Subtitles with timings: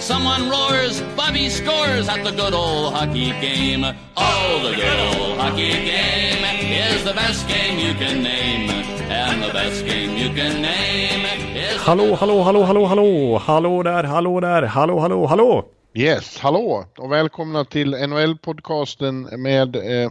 [0.00, 3.84] Someone roars, Bobby scores at the good old hockey game.
[4.16, 6.42] Oh, the good old hockey game
[6.72, 8.70] is the best game you can name.
[9.10, 11.76] And the best game you can name is...
[11.76, 15.64] Hallå, hallå, hallå, hallå, hallå, hallå där, hallå där, hallå, hallå, hallå.
[15.94, 20.10] Yes, hallå och välkomna till NHL-podcasten med eh,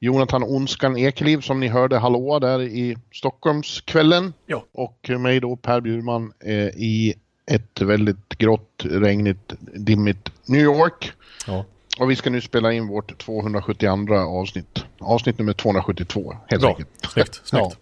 [0.00, 4.32] Jonathan Onskan Ekeliv som ni hörde hallå där i Stockholmskvällen.
[4.46, 4.64] Ja.
[4.72, 7.14] Och mig då Per Bjurman eh, i
[7.48, 11.12] ett väldigt grått, regnigt, dimmigt New York.
[11.46, 11.64] Ja.
[11.98, 14.84] Och vi ska nu spela in vårt 272 avsnitt.
[14.98, 16.88] Avsnitt nummer 272 helt Bra, enkelt.
[17.12, 17.76] snyggt, snyggt.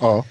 [0.00, 0.24] Ja.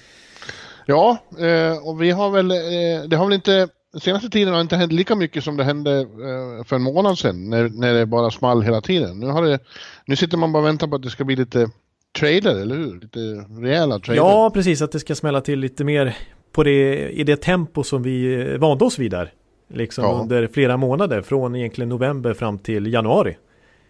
[0.86, 3.68] Ja, eh, och vi har väl, eh, det har väl inte,
[4.00, 7.50] senaste tiden har inte hänt lika mycket som det hände eh, för en månad sedan
[7.50, 9.20] när, när det bara small hela tiden.
[9.20, 9.58] Nu, har det,
[10.06, 11.70] nu sitter man bara och väntar på att det ska bli lite
[12.18, 13.00] trader, eller hur?
[13.00, 13.18] Lite
[13.62, 14.16] rejäla trader.
[14.16, 16.16] Ja, precis, att det ska smälla till lite mer
[16.56, 19.32] på det, i det tempo som vi vande oss vid där.
[19.74, 20.18] Liksom Ja.
[20.22, 23.36] under flera månader, från egentligen november fram till januari.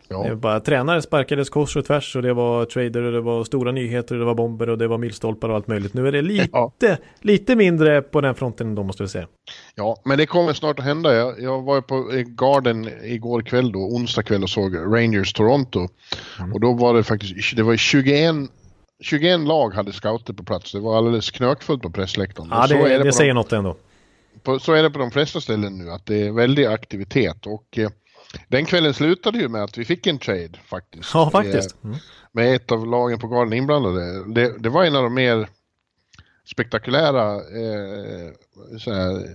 [0.09, 0.34] Ja.
[0.34, 4.14] bara tränare sparkades kors och tvärs och det var trader och det var stora nyheter
[4.14, 5.94] och det var bomber och det var milstolpar och allt möjligt.
[5.94, 6.72] Nu är det lite, Ja.
[7.20, 9.27] lite mindre på den fronten då måste vi säga.
[9.75, 11.14] ja, men det kommer snart att hända.
[11.14, 15.89] Jag, jag var på eh, Garden igår kväll då, onsdag kväll och såg Rangers Toronto.
[16.39, 16.53] Mm.
[16.53, 18.34] Och då var det faktiskt, det var 21
[19.00, 20.72] 21 lag hade scouter på plats.
[20.72, 22.48] Det var alldeles knökfullt på pressläktaren.
[22.52, 23.77] Ja, Och så det, är det, på de- säger något ändå.
[24.42, 27.47] på, så är det på de flesta ställen nu, att det är väldig aktivitet.
[27.47, 27.91] Och eh,
[28.48, 31.11] den kvällen slutade ju med att vi fick en trade faktiskt.
[31.14, 31.84] Ja, faktiskt.
[31.84, 31.94] Mm.
[31.97, 32.00] Eh,
[32.33, 34.25] med ett av lagen på garden inblandade.
[34.34, 35.48] Det, det var en av de mer
[36.44, 38.33] spektakulära eh,
[38.78, 39.27] så här,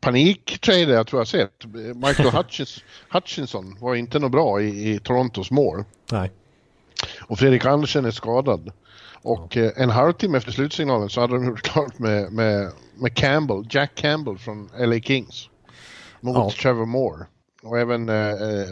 [0.00, 1.64] paniktrader jag tror jag sett.
[1.94, 5.84] Michael Hutchins, Hutchinson var inte något bra i, i Torontos mål.
[6.12, 6.30] Nej.
[7.20, 8.72] Och Fredrik Andersen är skadad.
[9.22, 13.66] Och eh, en halvtimme efter slutsignalen så hade de gjort klart med, med, med Campbell,
[13.70, 15.48] Jack Campbell från LA Kings.
[16.20, 16.50] Mot Ja.
[16.62, 17.26] Trevor Moore.
[17.62, 18.66] Och även, eh, eh,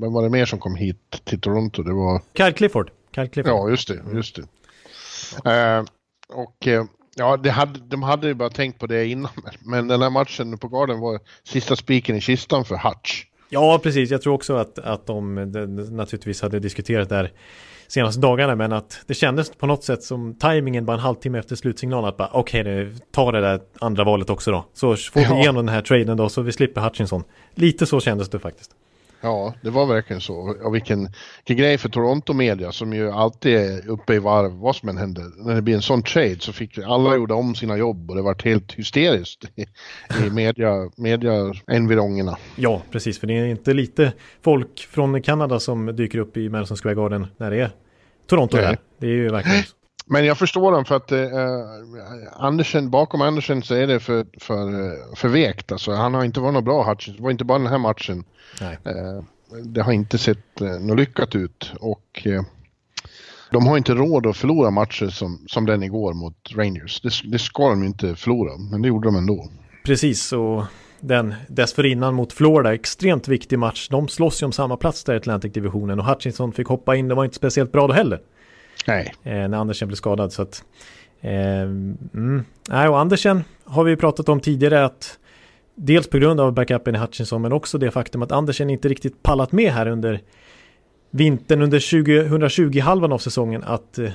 [0.00, 1.82] vem var det mer som kom hit till Toronto?
[1.82, 2.90] Det var, Kyle Clifford.
[3.14, 3.52] Kyle Clifford.
[3.52, 4.42] ja just det, just det.
[5.50, 5.84] Eh,
[6.28, 6.84] och eh,
[7.16, 9.30] ja, hade, de hade ju bara tänkt på det innan.
[9.60, 13.24] Men den här matchen på Garden var sista spiken i kistan för Hutch.
[13.48, 14.10] Ja, precis.
[14.10, 15.66] Jag tror också att, att de, de
[15.96, 17.32] naturligtvis hade diskuterat det här
[17.88, 21.56] senaste dagarna, men att det kändes på något sätt som tajmingen bara en halvtimme efter
[21.56, 24.64] slutsignalen att bara okej, okay, ta det där andra valet också då.
[24.74, 25.38] Så får vi Ja.
[25.40, 27.24] igenom den här traden då, så vi slipper Hutchinson.
[27.54, 28.70] Lite så kändes det faktiskt.
[29.20, 30.56] Ja, det var verkligen så.
[30.62, 31.08] Och vilken,
[31.38, 34.96] vilken grej för Toronto Media som ju alltid är uppe i varv vad som än
[34.96, 35.46] händer.
[35.46, 38.22] När det blir en sån trade så fick alla gjorde om sina jobb och det
[38.22, 39.62] var helt hysteriskt i,
[40.26, 42.38] i media, media environgerna.
[42.56, 44.12] Ja, precis, för det är inte lite
[44.42, 47.70] folk från Kanada som dyker upp i Madison Square Garden när det är
[48.26, 48.66] Toronto Nej.
[48.66, 48.78] där.
[48.98, 49.64] Det är ju verkligen.
[50.10, 51.18] Men jag förstår dem för att eh,
[52.32, 55.72] Andersen, bakom Andersen så är det för, för, för vekt.
[55.72, 57.16] Alltså, han har inte varit något bra Hutchins.
[57.16, 58.24] Det var inte bara den här matchen.
[58.60, 59.22] Eh,
[59.64, 62.42] det har inte sett eh, något lyckat ut och eh,
[63.50, 67.00] de har inte råd att förlora matcher som, som den igår mot Rangers.
[67.00, 69.48] Det, det ska de inte förlora, men det gjorde de ändå.
[69.84, 70.64] Precis, och
[71.00, 73.88] den dessförinnan mot Florida, extremt viktig match.
[73.88, 77.14] De slåss ju om samma plats där i Atlantic-divisionen och Hutchinson fick hoppa in, det
[77.14, 78.20] var inte speciellt bra då heller.
[78.86, 80.32] Nej, eh, när Andersen blev skadad.
[80.32, 80.64] Så att,
[81.20, 82.44] eh, mm.
[82.68, 85.18] Nej, och Andersen har vi ju pratat om tidigare att
[85.74, 89.22] dels på grund av backupen i Hutchinson men också det faktum att Andersen inte riktigt
[89.22, 90.20] pallat med här under
[91.10, 94.10] vintern under 2020-halvan av säsongen att eh,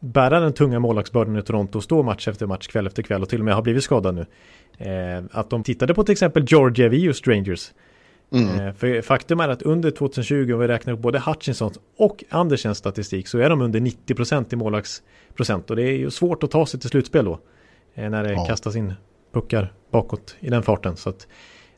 [0.00, 3.28] bära den tunga målvaktsbördan i Toronto och stå match efter match, kväll efter kväll och
[3.28, 4.26] till och med har blivit skadad nu.
[4.78, 7.72] Eh, att de tittade på till exempel Georgia Vius Rangers
[8.32, 8.60] Mm.
[8.60, 12.78] Eh, För faktum är att under 2020, om vi räknar upp både Hutchinsons och Andersens
[12.78, 15.70] statistik, så är de under 90% i målvaktsprocent.
[15.70, 17.40] Och det är ju svårt att ta sig till slutspel då.
[17.94, 18.44] eh, När det Ja.
[18.46, 18.94] kastas in
[19.32, 20.96] puckar bakåt i den farten.
[20.96, 21.26] Så att,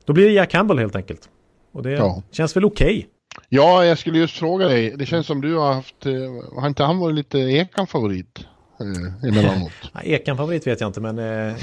[0.04, 1.28] då blir det Jack Campbell helt enkelt.
[1.72, 2.22] Och det Ja.
[2.30, 3.08] känns väl okej.
[3.48, 4.94] Ja, jag skulle just fråga dig.
[4.96, 6.12] Det känns som du har haft, eh,
[6.60, 8.46] har inte han varit lite Ekan-favorit
[8.80, 9.72] eh, emellanåt?
[9.94, 11.56] Ja, Ekan-favorit vet jag inte, men eh,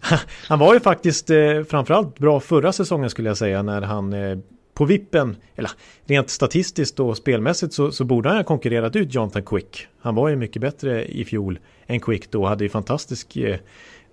[0.48, 4.38] han var ju faktiskt eh, framförallt bra förra säsongen skulle jag säga, när han eh,
[4.74, 5.70] på vippen, eller
[6.04, 9.86] rent statistiskt och spelmässigt så, så borde han ha konkurrerat ut Jonathan Quick.
[10.00, 13.58] Han var ju mycket bättre i fjol än Quick då, hade ju fantastisk, eh,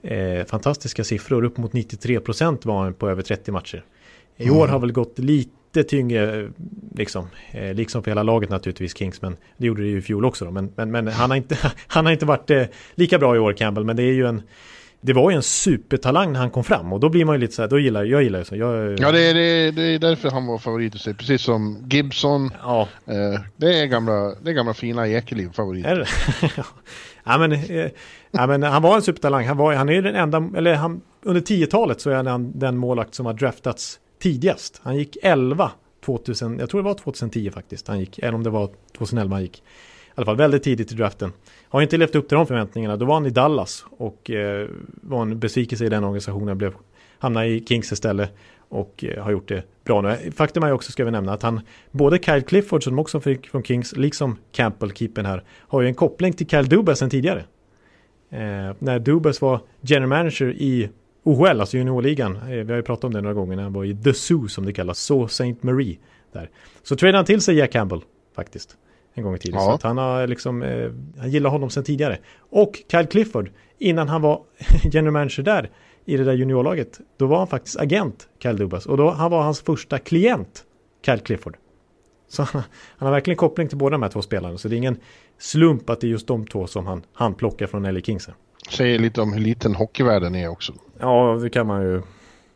[0.04, 3.84] eh, fantastiska siffror, upp mot 93% var han på över 30 matcher.
[4.38, 6.50] I år har väl gått lite lite tyngre,
[6.95, 10.25] liksom, eh, liksom för hela laget naturligtvis, Kings, men det gjorde det ju i fjol
[10.25, 10.51] också då.
[10.51, 11.57] Men, men, men han, har inte,
[11.88, 12.63] han har inte varit eh,
[12.95, 14.42] lika bra i år, Campbell, men det är ju en
[15.01, 17.54] det var ju en supertalang när han kom fram och då blir man ju lite
[17.54, 18.56] så här, då gillar jag gillar ju så.
[18.56, 21.86] Jag, ja, det är, det, det är därför han var favorit att se, precis som
[21.89, 22.51] Gibson.
[22.62, 22.88] Ja.
[23.06, 25.86] Eh, det, är gamla, det är gamla fina Ekeliv favorit.
[25.86, 26.07] Är det?
[27.24, 27.92] ja, men, eh,
[28.31, 29.48] ja, men han var en supertalang.
[29.48, 32.77] Han, var, han är ju den enda, eller han, under 10-talet så är han den
[32.77, 34.81] målakt som har draftats tidigast.
[34.83, 35.71] Han gick 11
[36.06, 37.88] 2000, jag tror det var 2010 faktiskt.
[37.88, 39.57] Han gick, eller om det var 2011 han gick.
[39.57, 39.62] I
[40.16, 41.31] alla fall väldigt tidigt i draften.
[41.69, 42.98] Har inte levt upp till de förväntningarna.
[42.98, 46.57] Då var han i Dallas och eh, var en besvikelse i den organisationen.
[46.57, 46.74] Blev,
[47.19, 48.36] hamnade i Kings istället
[48.69, 50.31] och eh, har gjort det bra nu.
[50.36, 51.62] Faktum är också, ska vi nämna, att han,
[51.92, 55.95] både Kyle Clifford som också fick från Kings, liksom Campbell, keepern här, har ju en
[55.95, 57.39] koppling till Kyle Dubas sen tidigare.
[58.30, 60.89] Eh, när Dubas var general manager i
[61.30, 63.86] OHL, alltså juniorligan, eh, vi har ju pratat om det några gånger, när han var
[63.86, 65.56] i The Zoo som det kallas, Så St.
[65.62, 65.98] Marie.
[66.31, 66.50] Där.
[66.84, 68.02] Så tradade han till sig Jack Campbell
[68.36, 68.78] faktiskt
[69.14, 69.60] en gång i tiden.
[69.60, 69.78] Ja.
[69.81, 72.18] Så han har liksom, eh, han gillar honom sedan tidigare.
[72.50, 74.42] Och Kyle Clifford, innan han var
[74.84, 75.70] general manager där
[76.06, 78.86] i det där juniorlaget, då var han faktiskt agent, Kyle Dubas.
[78.86, 80.64] Och då han var hans första klient,
[81.06, 81.58] Kyle Clifford.
[82.28, 82.64] Så han,
[82.98, 84.58] han, har verkligen koppling till båda de här två spelarna.
[84.58, 84.98] Så det är ingen
[85.38, 88.30] slump att det är just de två som han, han plockar från LA Kings.
[88.69, 90.74] Säger lite om hur liten hockeyvärlden är också.
[91.00, 92.01] Ja, det kan man ju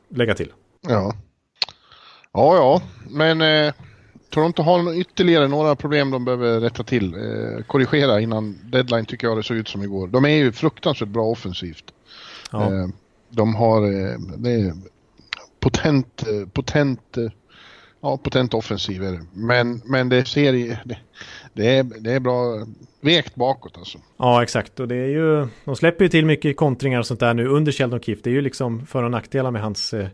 [0.10, 0.51] lägga till.
[0.88, 1.13] Ja.
[2.31, 3.74] Ja, ja, men eh,
[4.30, 9.38] Toronto har ytterligare några problem de behöver rätta till, eh, korrigera innan deadline tycker jag
[9.38, 10.07] det såg ut som igår.
[10.07, 11.83] De är ju fruktansvärt bra offensivt.
[12.51, 12.63] Ja.
[12.63, 12.88] Eh,
[13.30, 14.74] de har eh, det är
[15.60, 17.31] potent, eh, potent, eh,
[18.04, 19.26] ja, potent offensiv är det.
[19.34, 20.98] Men, men det ser det,
[21.54, 22.66] det, är, det är bra
[23.02, 23.98] vekt bakåt alltså.
[24.18, 24.80] Ja, exakt.
[24.80, 27.72] Och det är ju, de släpper ju till mycket kontringar och sånt där nu under
[27.72, 28.20] Sheldon Kiff.
[28.24, 30.08] Det är ju liksom för och nackdelar med hans eh,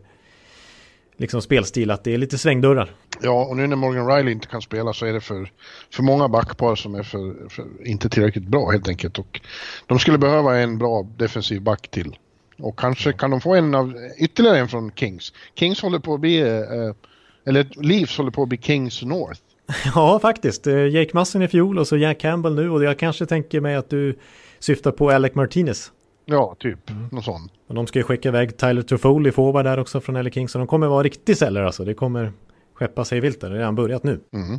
[1.16, 2.90] liksom spelstil att det är lite svängdörrar.
[3.22, 5.52] Ja, och nu när Morgan Riley inte kan spela så är det för,
[5.92, 9.18] för många backpar som är för, för inte tillräckligt bra helt enkelt.
[9.18, 9.40] Och
[9.86, 12.16] de skulle behöva en bra defensiv back till.
[12.58, 15.32] Och kanske kan de få en av, ytterligare en från Kings.
[15.54, 16.94] Kings håller på att bli, eh,
[17.44, 19.40] eller Leafs håller på att bli Kings North.
[19.94, 20.66] Ja, faktiskt.
[20.66, 23.74] Eh, Jake Masson i fjol och så Jack Campbell nu och jag kanske tänker mig
[23.74, 24.18] att du
[24.58, 25.92] syftar på Alec Martinez.
[26.24, 26.90] Ja, typ.
[26.90, 27.08] Mm.
[27.12, 27.48] Någon sån.
[27.68, 30.52] Och de ska ju skicka iväg Tyler Toffoli forward där också från LA Kings.
[30.52, 31.84] Så de kommer vara riktigt celler alltså.
[31.84, 32.32] Det kommer
[32.74, 33.48] skeppa sig vilt där.
[33.48, 34.20] Det har redan börjat nu.
[34.32, 34.58] Mm.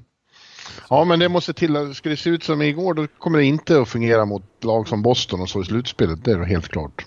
[0.90, 1.94] Ja, men det måste till.
[1.96, 5.02] Ska det se ut som igår då kommer det inte att fungera mot lag som
[5.02, 6.26] Boston och så i slutspelet.
[6.26, 7.06] Det är helt klart.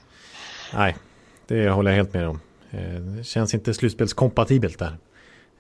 [0.75, 0.97] Nej,
[1.47, 2.41] det håller jag helt med om.
[2.70, 4.97] Eh, det känns inte slutspelskompatibelt där.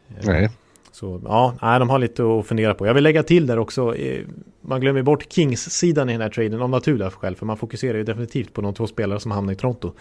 [0.08, 0.50] Eh, Nej.
[0.94, 2.86] Så ja, nej, de har lite att fundera på.
[2.86, 4.24] Jag vill lägga till där också, eh,
[4.60, 8.04] man glömmer bort Kings-sidan i den här traden av naturliga skäl, för man fokuserar ju
[8.04, 9.92] definitivt på de två spelare som hamnar i Toronto.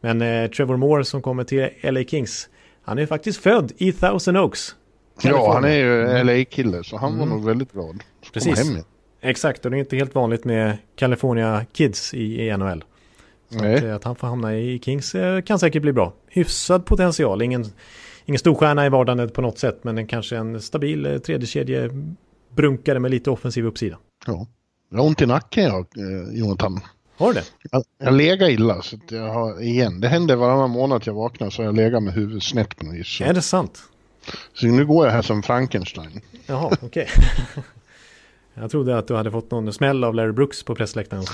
[0.00, 2.48] Men eh, Trevor Moore som kommer till LA Kings,
[2.82, 4.74] han är faktiskt född i Thousand Oaks.
[5.22, 6.24] Ja, han är ju.
[6.24, 7.20] LA-kille, så han mm.
[7.20, 8.02] var nog väldigt glad.
[8.32, 8.84] Precis.
[9.20, 12.84] Exakt, och det är inte helt vanligt med California Kids i, i NHL.
[13.48, 15.14] Så att, eh, att, han får hamna i Kings
[15.46, 16.12] kan säkert bli bra.
[16.28, 17.64] Hyfsad potential, ingen
[18.28, 21.90] ingen storstjärna i vardagen på något sätt, men en, kanske en stabil eh, tredje
[22.56, 23.98] brunkare med lite offensiv uppsida.
[24.26, 24.46] Ja,
[24.90, 26.80] jag har ont i nacken jag, eh, Jonathan.
[27.16, 27.44] Har du det?
[27.70, 30.00] Jag, jag legat illa, så jag har igen.
[30.00, 32.94] Det händer varannan månad att jag vaknar så jag legat med huvudet snett på något
[32.94, 33.08] vis.
[33.08, 33.24] Så.
[33.24, 33.82] Är det sant?
[34.54, 36.20] Så nu går jag här som Frankenstein.
[36.46, 36.86] Jaha, okej.
[36.86, 37.62] Okay.
[38.60, 41.24] Jag trodde att du hade fått någon smäll av Larry Brooks på pressläktaren.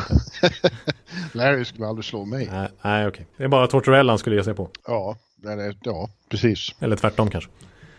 [1.33, 2.51] Larry skulle aldrig slå mig.
[2.83, 3.27] Nej, okej.
[3.37, 4.71] Det är bara Tortorella skulle ge sig på.
[4.87, 5.17] Ja,
[5.53, 6.75] eller, ja, precis.
[6.81, 7.51] Eller tvärtom kanske.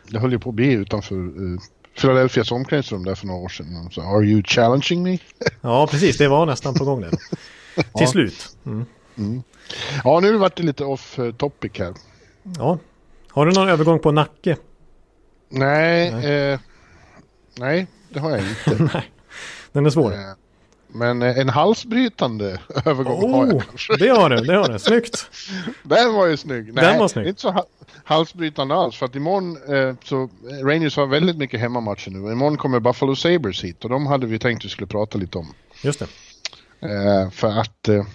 [0.10, 1.60] Det höll ju på att bli utanför uh,
[2.00, 3.90] Philadelphias omklädningsrum där för några år sedan.
[3.92, 5.18] Så, Are you challenging me?
[5.62, 6.18] ja, precis.
[6.18, 7.12] Det var nästan på gång där.
[7.98, 8.58] Till slut.
[8.66, 8.86] Mm.
[9.18, 9.44] Mm.
[10.04, 11.94] Ja, nu har det varit lite off eh, topic här.
[12.58, 12.78] Ja.
[13.30, 14.58] Har du någon övergång på Nacke?
[15.50, 16.60] Nej, nej, eh,
[17.60, 18.84] nej det har jag inte.
[18.94, 19.12] nej,
[19.72, 20.14] den är svår.
[20.14, 20.20] Eh,
[20.96, 23.98] men eh, en halsbrytande övergång oh, har jag kanske.
[23.98, 24.80] Det har du, det har du.
[24.80, 25.30] Snyggt.
[25.84, 26.74] Den var ju snygg.
[26.74, 27.28] Nej, Den var snygg.
[27.28, 27.66] inte så
[28.04, 28.96] halsbrytande alls.
[28.96, 32.32] För att imorgon eh, så eh, Rangers har väldigt mycket hemmamatcher nu.
[32.32, 35.38] Imorgon kommer Buffalo Sabres hit och de hade vi tänkt att vi skulle prata lite
[35.38, 35.54] om.
[35.84, 36.08] Just det.
[36.88, 38.06] Eh, för att eh,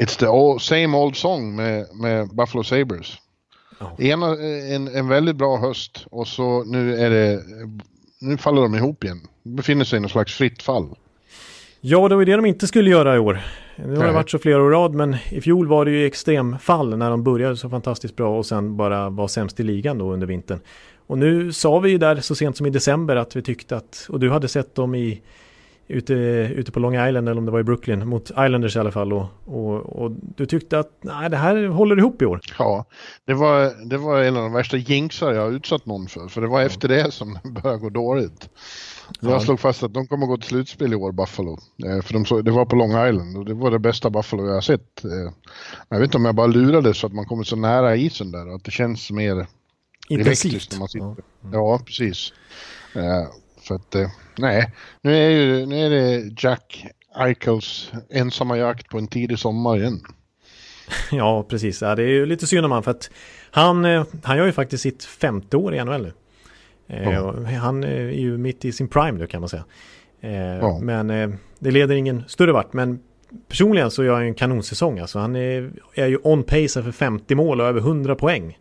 [0.00, 3.16] it's the old, same old song med, med Buffalo Sabres.
[3.80, 4.06] Oh.
[4.06, 7.42] Ena, eh, en, en väldigt bra höst och så nu är det
[8.20, 9.20] nu faller de ihop igen.
[9.42, 10.96] Befinner sig i något slags fritt fall.
[11.80, 13.40] Ja, det var det de inte skulle göra i år.
[13.76, 16.96] Nu har det varit så flera år rad, men i fjol var det ju extremfall
[16.96, 20.26] när de började så fantastiskt bra och sen bara var sämst i ligan då under
[20.26, 20.60] vintern.
[21.06, 24.06] Och nu sa vi ju där så sent som i december att vi tyckte att,
[24.08, 25.22] och du hade sett dem i
[25.90, 26.14] ute,
[26.54, 29.12] ute på Long Island eller om det var i Brooklyn mot Islanders i alla fall
[29.12, 32.40] och, och, och du tyckte att nej, det här håller ihop i år.
[32.58, 32.84] Ja,
[33.24, 36.40] det var, det var en av de värsta jinxar jag har utsatt någon för, för
[36.40, 38.48] det var efter det som det började gå dåligt.
[39.20, 39.40] Jag ja.
[39.40, 41.58] slog fast att de kommer gå till slutspel i år, Buffalo.
[41.86, 44.46] Eh, för de så, det var på Long Island och det var det bästa Buffalo
[44.46, 45.04] jag har sett.
[45.04, 45.32] Eh,
[45.88, 48.48] jag vet inte om jag bara lurades så att man kommer så nära isen där
[48.48, 49.46] och att det känns mer
[50.08, 50.72] intensivt.
[50.72, 51.06] När man sitter.
[51.06, 51.16] Ja.
[51.42, 51.52] Mm.
[51.52, 52.32] ja, precis.
[52.94, 53.26] Eh,
[53.62, 56.86] för att, eh, nej, nu är, ju, nu är det Jack
[57.16, 60.00] Eichels ensamma jakt på en tidig sommar igen.
[61.10, 61.82] Ja, precis.
[61.82, 63.10] Ja, det är ju lite synd om han för att
[63.50, 66.12] han, eh, han gör ju faktiskt sitt femte år i NHL nu.
[67.04, 67.34] Ja.
[67.60, 69.64] Han är ju mitt i sin prime nu kan man säga.
[70.60, 70.78] Ja.
[70.82, 71.08] Men
[71.58, 72.72] det leder ingen större vart.
[72.72, 73.00] Men
[73.48, 74.98] personligen så gör han en kanonsäsong.
[74.98, 78.58] Alltså han är, är ju on pace för 50 mål och över 100 poäng.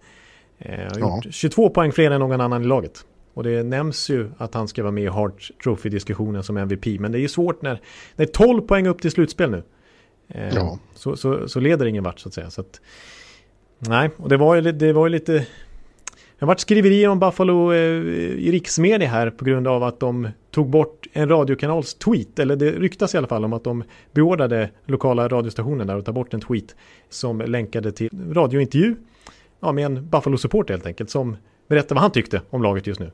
[0.66, 1.22] Har ja.
[1.30, 3.06] 22 poäng fler än någon annan i laget.
[3.34, 6.86] Och det nämns ju att han ska vara med i Hart Trophy-diskussionen som MVP.
[7.00, 7.82] Men det är ju svårt när
[8.16, 9.64] det är 12 poäng upp till slutspel nu.
[10.28, 10.80] Eh, ja.
[10.94, 12.50] Så, så, så, leder ingen vart så att säga.
[12.50, 12.82] Så att,
[13.80, 15.46] nej, och det var ju, det var ju lite...
[16.40, 20.28] Det har varit skriverier om Buffalo eh, i riksmedia här på grund av att de
[20.52, 22.40] tog bort en radiokanals tweet.
[22.40, 26.12] Eller det ryktas i alla fall om att de beordrade lokala radiostationen där att ta
[26.12, 26.76] bort en tweet
[27.10, 28.96] som länkade till radiointervju
[29.60, 33.12] ja, med en Buffalo-support helt enkelt som berättade vad han tyckte om laget just nu.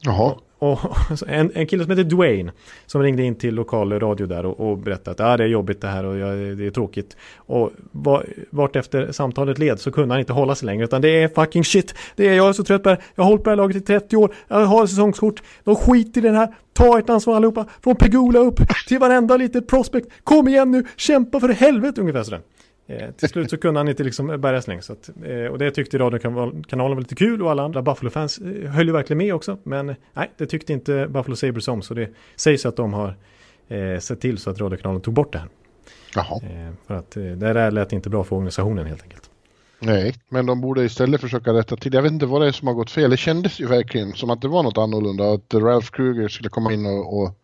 [0.00, 0.34] Jaha.
[0.58, 0.78] Och,
[1.26, 2.52] en, en kille som heter Dwayne
[2.86, 5.80] som ringde in till lokal radio där och, och berättade att ah, det är jobbigt
[5.80, 7.16] det här och ja, det är tråkigt.
[7.36, 11.22] Och var, vart efter samtalet led så kunde han inte hålla sig längre utan det
[11.22, 11.94] är fucking shit.
[12.16, 13.04] Det är, jag är så trött på det här.
[13.14, 14.34] Jag har hållit på det här laget i 30 år.
[14.48, 15.42] Jag har säsongskort.
[15.64, 16.54] De skiter i den här.
[16.72, 17.66] Ta ett ansvar allihopa.
[17.82, 20.08] Från Pegula upp till varenda litet prospect.
[20.24, 20.84] Kom igen nu.
[20.96, 22.40] Kämpa för helvete ungefär sådär.
[22.88, 24.82] Eh, till slut så kunde han inte liksom släng.
[24.82, 28.70] Så att, eh, och det tyckte radiokanalen var lite kul och alla andra Buffalo-fans eh,
[28.70, 29.58] höll ju verkligen med också.
[29.62, 31.82] Men nej, det tyckte inte Buffalo Sabres om.
[31.82, 33.16] Så det sägs att de har
[33.68, 35.48] eh, sett till så att radiokanalen tog bort det här.
[36.14, 36.40] Jaha.
[36.42, 39.30] Eh, för att eh, det där lät inte bra för organisationen helt enkelt.
[39.78, 41.94] Nej, men de borde istället försöka rätta till.
[41.94, 43.10] Jag vet inte vad det är som har gått fel.
[43.10, 45.32] Det kändes ju verkligen som att det var något annorlunda.
[45.32, 47.38] Att Ralph Kruger skulle komma in och, och,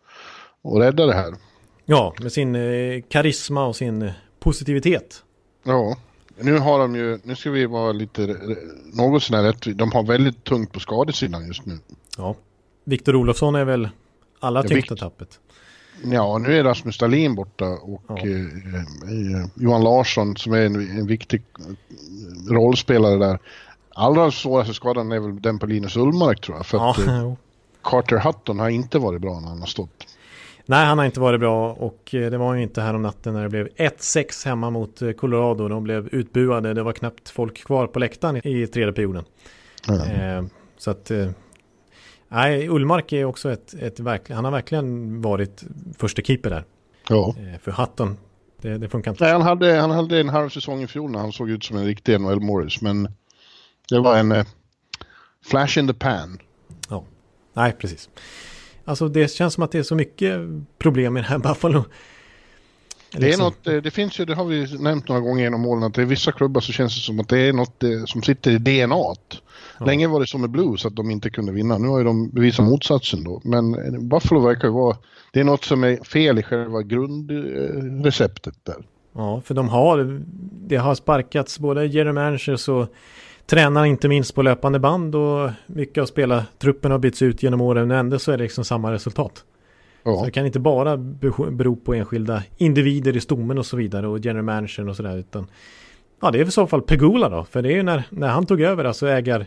[0.61, 1.33] och rädda det här.
[1.85, 2.53] Ja, med sin
[3.09, 5.23] karisma och sin positivitet.
[5.63, 5.97] Ja,
[6.37, 8.37] nu har de ju, nu ska vi vara lite
[8.93, 11.79] något sånär rätt, de har väldigt tungt på skadesidan just nu.
[12.17, 12.35] Ja,
[12.83, 13.89] Viktor Olofsson är väl
[14.39, 15.39] alla tyngsta ja, tappet.
[16.03, 18.17] Ja, nu är Rasmus Dahlin borta och ja.
[18.17, 21.43] eh, eh, Johan Larsson som är en, en, viktig
[22.49, 23.39] rollspelare där.
[23.95, 26.65] Allra svåraste skadan är väl den på Linus Ullmark tror jag.
[26.65, 27.33] För ja, att eh,
[27.83, 30.07] Carter Hutton har inte varit bra när han har stått.
[30.65, 33.33] Nej, han har inte varit bra och eh, det var ju inte här om natten
[33.33, 35.67] när det blev 1-6 hemma mot eh, Colorado.
[35.67, 36.73] De blev utbuade.
[36.73, 39.25] Det var knappt folk kvar på läktaren i tredje perioden.
[39.89, 40.49] Mm.
[40.77, 41.11] så att
[42.27, 45.63] Nej, Ullmark är också ett, ett han har verkligen varit
[45.97, 46.63] första keeper där.
[47.09, 47.35] Ja.
[47.61, 48.17] för Hatton,
[48.61, 49.23] det, det funkar inte.
[49.23, 51.77] Nej, han hade, han hade en halv säsong i fjol när han såg ut som
[51.77, 53.09] en riktig NHL Morris, men
[53.89, 54.45] det var en eh,
[55.45, 56.39] flash in the pan.
[56.89, 57.05] Ja,
[57.53, 58.09] nej precis.
[58.85, 60.39] Alltså det känns som att det är så mycket
[60.77, 61.83] problem i det här Buffalo.
[63.11, 63.43] Det är liksom.
[63.45, 66.01] något, eh, det finns ju, det har vi nämnt några gånger genom åren, att det
[66.01, 68.57] är vissa klubbar så känns det som att det är något eh, som sitter i
[68.57, 68.95] DNA.
[69.79, 69.85] Ja.
[69.85, 71.77] Länge var det som med Blues att de inte kunde vinna.
[71.77, 73.41] Nu har ju de bevisat motsatsen då.
[73.43, 74.97] Men eh, Buffalo verkar ju vara,
[75.33, 78.85] det är något som är fel i själva grundreceptet där.
[79.15, 80.21] Ja, för de har,
[80.67, 82.93] det har sparkats både Jeremy Manchers och
[83.45, 87.87] tränar inte minst på löpande band och mycket av spelartruppen har bytts ut genom åren
[87.87, 89.43] men ändå så är det liksom samma resultat.
[90.03, 90.17] Ja.
[90.17, 90.97] Så det kan inte bara
[91.51, 95.47] bero på enskilda individer i stommen och så vidare och general managern och sådär utan
[96.21, 98.45] ja det är i så fall Pegula då för det är ju när, när han
[98.45, 99.45] tog över alltså ägar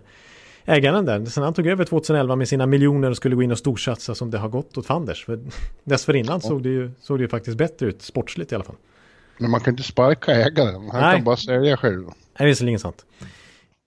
[0.66, 1.24] ägaren där.
[1.24, 4.30] Sen han tog över 2011 med sina miljoner och skulle gå in och storsatsa som
[4.30, 5.24] det har gått åt Fanders.
[5.24, 5.40] För
[5.84, 6.48] dessförinnan ja.
[6.48, 8.76] såg, det ju, såg det ju faktiskt bättre ut sportsligt i alla fall.
[9.38, 10.90] Men man kan inte sparka ägaren.
[10.92, 11.14] Han Nej.
[11.14, 12.04] kan bara sälja själv.
[12.04, 13.04] Nej, det är visserligen sant.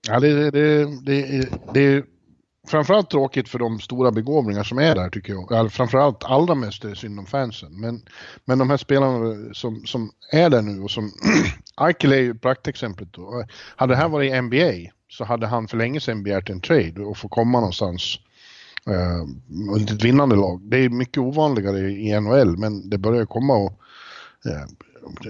[0.08, 2.04] Ja, det, det, det, det är
[2.68, 5.72] framförallt tråkigt för de stora begåvningar som är där tycker jag.
[5.72, 7.80] Framförallt allra mest är det synd om fansen.
[7.80, 8.02] Men,
[8.44, 11.12] men de här spelarna som, som är där nu och som
[11.80, 13.44] Eichel är ju praktexemplet då.
[13.76, 17.00] Hade det här varit i NBA så hade han för länge sedan begärt en trade
[17.00, 18.18] och få komma någonstans
[18.86, 20.60] eh, ett vinnande lag.
[20.62, 23.80] Det är mycket ovanligare i NHL men det börjar komma och
[24.46, 24.66] eh,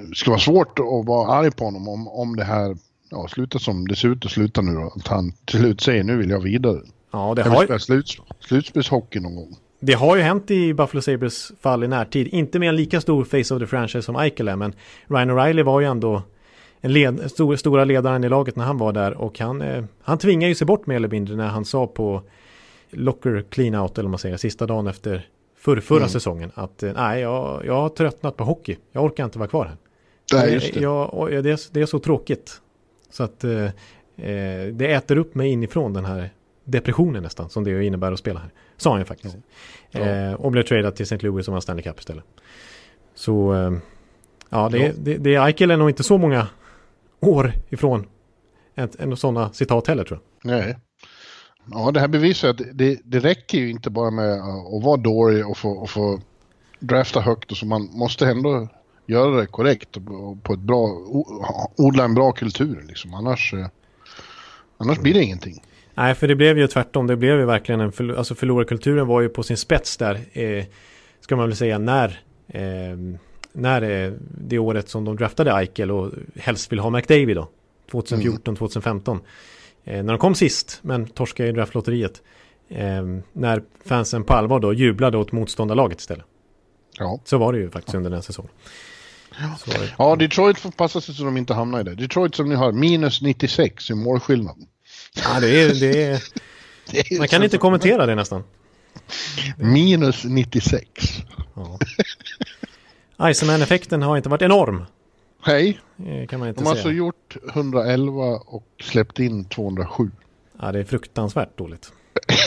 [0.08, 2.76] det skulle vara svårt att vara arg på honom om, om det här
[3.10, 4.92] ja, sluta som det ser ut att sluta nu då.
[4.96, 6.80] Att han till slut säger nu vill jag vidare.
[7.10, 7.78] Ja, det jag har ju...
[7.78, 9.56] Slut, slutspelshockey någon gång.
[9.80, 12.28] Det har ju hänt i Buffalo Sabres fall i närtid.
[12.28, 14.72] Inte med en lika stor face of the franchise som Eichel men
[15.06, 16.22] Ryan O'Reilly var ju ändå
[16.80, 20.18] en led, stor, stora ledaren i laget när han var där och han, eh, han
[20.18, 22.22] tvingade ju sig bort mer eller mindre när han sa på
[22.90, 25.26] locker clean out eller vad man säger, sista dagen efter
[25.58, 26.08] för förra mm.
[26.08, 28.76] säsongen att eh, nej, jag, jag har tröttnat på hockey.
[28.92, 29.76] Jag orkar inte vara kvar här.
[30.34, 30.80] Nej, just det.
[30.80, 32.60] Jag, det, är, det är så tråkigt.
[33.10, 33.64] Så att eh,
[34.16, 36.30] eh, det äter upp mig inifrån den här
[36.64, 38.50] depressionen nästan som det innebär att spela här.
[38.76, 39.36] Sa han ju faktiskt.
[39.90, 40.00] Ja.
[40.00, 41.18] Eh, och blev tradad till St.
[41.18, 42.24] Louis som var Stanley Cup istället.
[43.14, 43.72] Så eh,
[44.50, 44.92] ja, det, ja.
[44.96, 46.46] det, det, Eichel är nog inte så många
[47.20, 48.06] år ifrån
[48.74, 50.50] en, sådana citat heller tror jag.
[50.52, 50.76] Nej.
[51.70, 55.48] Ja, det här bevisar att det, det räcker ju inte bara med att vara dålig
[55.48, 56.20] och få, och få
[56.78, 58.68] drafta högt och så man måste ändå
[59.10, 60.88] göra det korrekt och på ett bra,
[61.76, 63.14] odla en bra kultur liksom.
[63.14, 63.66] Annars, eh,
[64.76, 65.62] annars blir det ingenting.
[65.94, 67.06] Nej, för det blev ju tvärtom.
[67.06, 70.20] Det blev ju verkligen en förlor alltså förlorarkulturen var ju på sin spets där.
[70.32, 70.64] Eh,
[71.20, 73.18] ska man väl säga när eh,
[73.52, 77.48] när eh, det året som de draftade Eichel och helst vill ha McDavid då.
[77.90, 79.16] 2014, 2015.
[79.16, 79.26] Mm.
[79.98, 82.22] Eh, när de kom sist, men torskade i draftlotteriet.
[82.68, 83.02] Eh,
[83.32, 86.24] när fansen på allvar då jublade åt motståndarlaget istället.
[86.98, 87.20] Ja.
[87.24, 88.52] Så var det ju faktiskt under den säsongen.
[89.58, 91.94] Så, ja, Detroit får passa sig så de inte hamnar i det.
[91.94, 94.56] Detroit som ni har, minus 96 i målskillnad.
[95.16, 95.74] Ja, det är...
[95.74, 96.22] Det är,
[96.90, 98.44] det är man kan inte kommentera det nästan.
[99.56, 100.84] Minus 96.
[101.54, 101.78] Ja.
[103.30, 104.84] Iceman-effekten har inte varit enorm.
[105.46, 105.80] Nej.
[106.28, 106.82] Kan man inte De har säga.
[106.84, 110.10] alltså gjort 111 och släppt in 207.
[110.60, 111.92] Ja, det är fruktansvärt dåligt.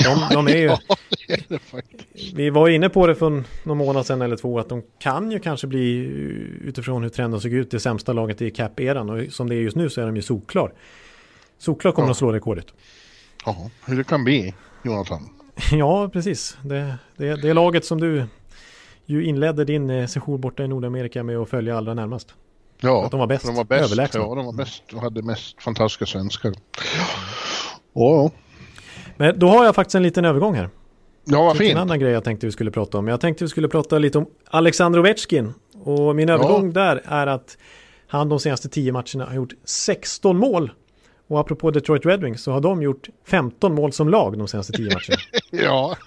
[0.04, 0.66] De, de är ju...
[0.66, 0.80] ja,
[1.28, 2.34] det är det faktiskt.
[2.34, 5.40] Vi var inne på det för någon månad sedan eller två att de kan ju
[5.40, 5.96] kanske bli
[6.64, 9.76] utifrån hur trenden såg ut det sämsta laget i cap-eran och som det är just
[9.76, 10.74] nu så är de ju solklar.
[11.58, 12.12] Solklar kommer ja.
[12.12, 12.68] att slå rekordet.
[13.46, 15.30] Ja, hur det kan bli, Jonathan.
[15.72, 16.58] ja, precis.
[16.62, 18.26] Det, det, det är laget som du
[19.06, 22.34] ju inledde din eh, session borta i Nordamerika med att följa allra närmast.
[22.80, 23.46] Ja, att de var bäst.
[23.46, 23.84] De var bäst.
[23.84, 24.20] Överlägsna.
[24.20, 26.54] Ja, de var bäst och hade mest fantastiska svenskar.
[27.94, 28.32] Ja.
[29.18, 30.70] Men då har jag faktiskt en liten övergång här.
[31.26, 31.72] Ja, vad fint.
[31.72, 33.08] En annan grej jag tänkte vi skulle prata om.
[33.08, 35.54] Jag tänkte vi skulle prata lite om Alexander Ovechkin.
[35.84, 36.72] Och min övergång ja.
[36.72, 37.58] där är att
[38.08, 40.72] han de senaste tio matcherna har gjort 16 mål.
[41.28, 44.74] Och apropå Detroit Red Wings så har de gjort 15 mål som lag de senaste
[44.74, 45.22] tio matcherna.
[45.66, 45.98] ja.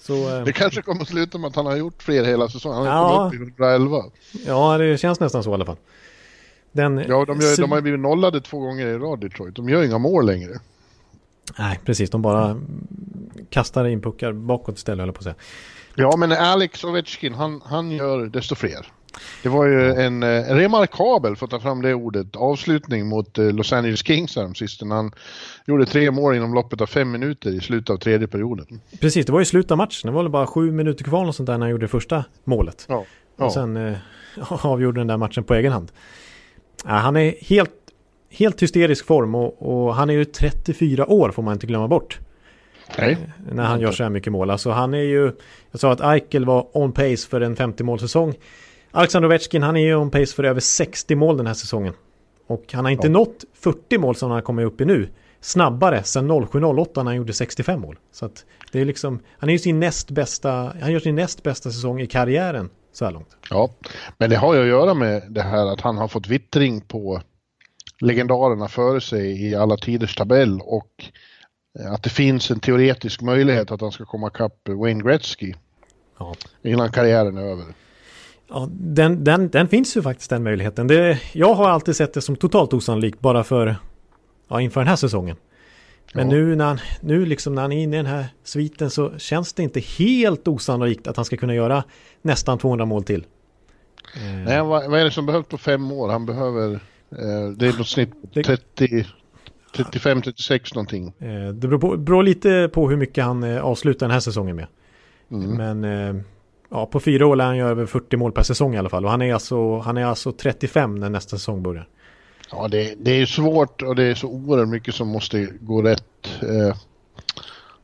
[0.00, 2.78] Så, eh, det kanske kommer att sluta med att han har gjort fler hela säsongen.
[2.78, 4.02] Han har ja, kommit upp i 111.
[4.46, 5.76] Ja, det känns nästan så i alla fall.
[6.72, 9.56] Den, ja, de, gör, de har blivit nollade två gånger i rad Detroit.
[9.56, 10.60] De gör inga mål längre.
[11.58, 12.10] Nej, precis.
[12.10, 12.60] De bara
[13.50, 15.34] kastar in puckar bakåt istället, höll på att säga.
[15.94, 18.86] Ja, men Alex Ovechkin, han, han gör desto fler.
[19.42, 23.44] Det var ju en, eh, remarkabel, för att ta fram det ordet, avslutning mot eh,
[23.44, 24.92] Los Angeles Kings häromsistens.
[24.92, 25.12] Han
[25.66, 28.80] gjorde tre mål inom loppet av fem minuter i slutet av tredje perioden.
[29.00, 30.10] Precis, det var ju slutet av matchen.
[30.10, 32.24] Det var väl bara sju minuter kvar och sånt där när han gjorde det första
[32.44, 32.86] målet.
[32.88, 33.04] Ja,
[33.36, 33.44] ja.
[33.44, 33.96] Och sen eh,
[34.66, 35.92] avgjorde den där matchen på egen hand.
[36.84, 37.70] Ja, han är helt,
[38.36, 42.18] helt hysterisk form och, och, han är ju 34 år får man inte glömma bort.
[42.98, 43.18] Nej.
[43.52, 44.50] När han gör så här mycket mål.
[44.50, 45.32] Alltså han är ju,
[45.70, 48.34] jag sa att Eichel var on pace för en 50 målsäsong.
[48.90, 51.94] Alexander Ovechkin han är ju on pace för över 60 mål den här säsongen.
[52.46, 53.12] Och han har inte ja.
[53.12, 55.08] nått 40 mål som han har kommit upp i nu.
[55.40, 57.98] Snabbare sen 07-08 när han gjorde 65 mål.
[58.12, 61.42] Så att det är liksom, han är ju sin näst bästa, han gör sin näst
[61.42, 63.36] bästa säsong i karriären så här långt.
[63.50, 63.70] Ja,
[64.18, 67.20] men det har ju att göra med det här att han har fått vittring på
[68.00, 71.04] legendarerna före sig i alla tiders tabell och
[71.88, 75.54] att det finns en teoretisk möjlighet att han ska komma ikapp Wayne Gretzky
[76.18, 76.34] ja.
[76.62, 77.64] innan karriären är över.
[78.48, 80.86] Ja, den, den, den finns ju faktiskt den möjligheten.
[80.86, 83.76] Det, jag har alltid sett det som totalt osannolikt bara för
[84.48, 85.36] ja, inför den här säsongen.
[86.14, 86.36] Men ja.
[86.36, 89.52] nu, när han, nu liksom när han är inne i den här sviten så känns
[89.52, 91.84] det inte helt osannolikt att han ska kunna göra
[92.22, 93.24] nästan 200 mål till.
[94.46, 96.08] Nej, vad, vad är det som behövs på fem år?
[96.08, 96.78] Han behöver, eh,
[97.56, 99.06] det är något snitt 30,
[99.74, 101.06] 35-36 någonting.
[101.18, 104.56] Eh, det beror, på, beror, lite på hur mycket han eh, avslutar den här säsongen
[104.56, 104.66] med.
[105.30, 105.50] Mm.
[105.50, 106.22] Men eh,
[106.70, 109.04] ja, på fyra år lär han göra över 40 mål per säsong i alla fall.
[109.04, 111.88] Och han är alltså, han är alltså 35 när nästa säsong börjar.
[112.50, 116.28] Ja, det, det är svårt och det är så oerhört mycket som måste gå rätt.
[116.42, 116.76] Eh,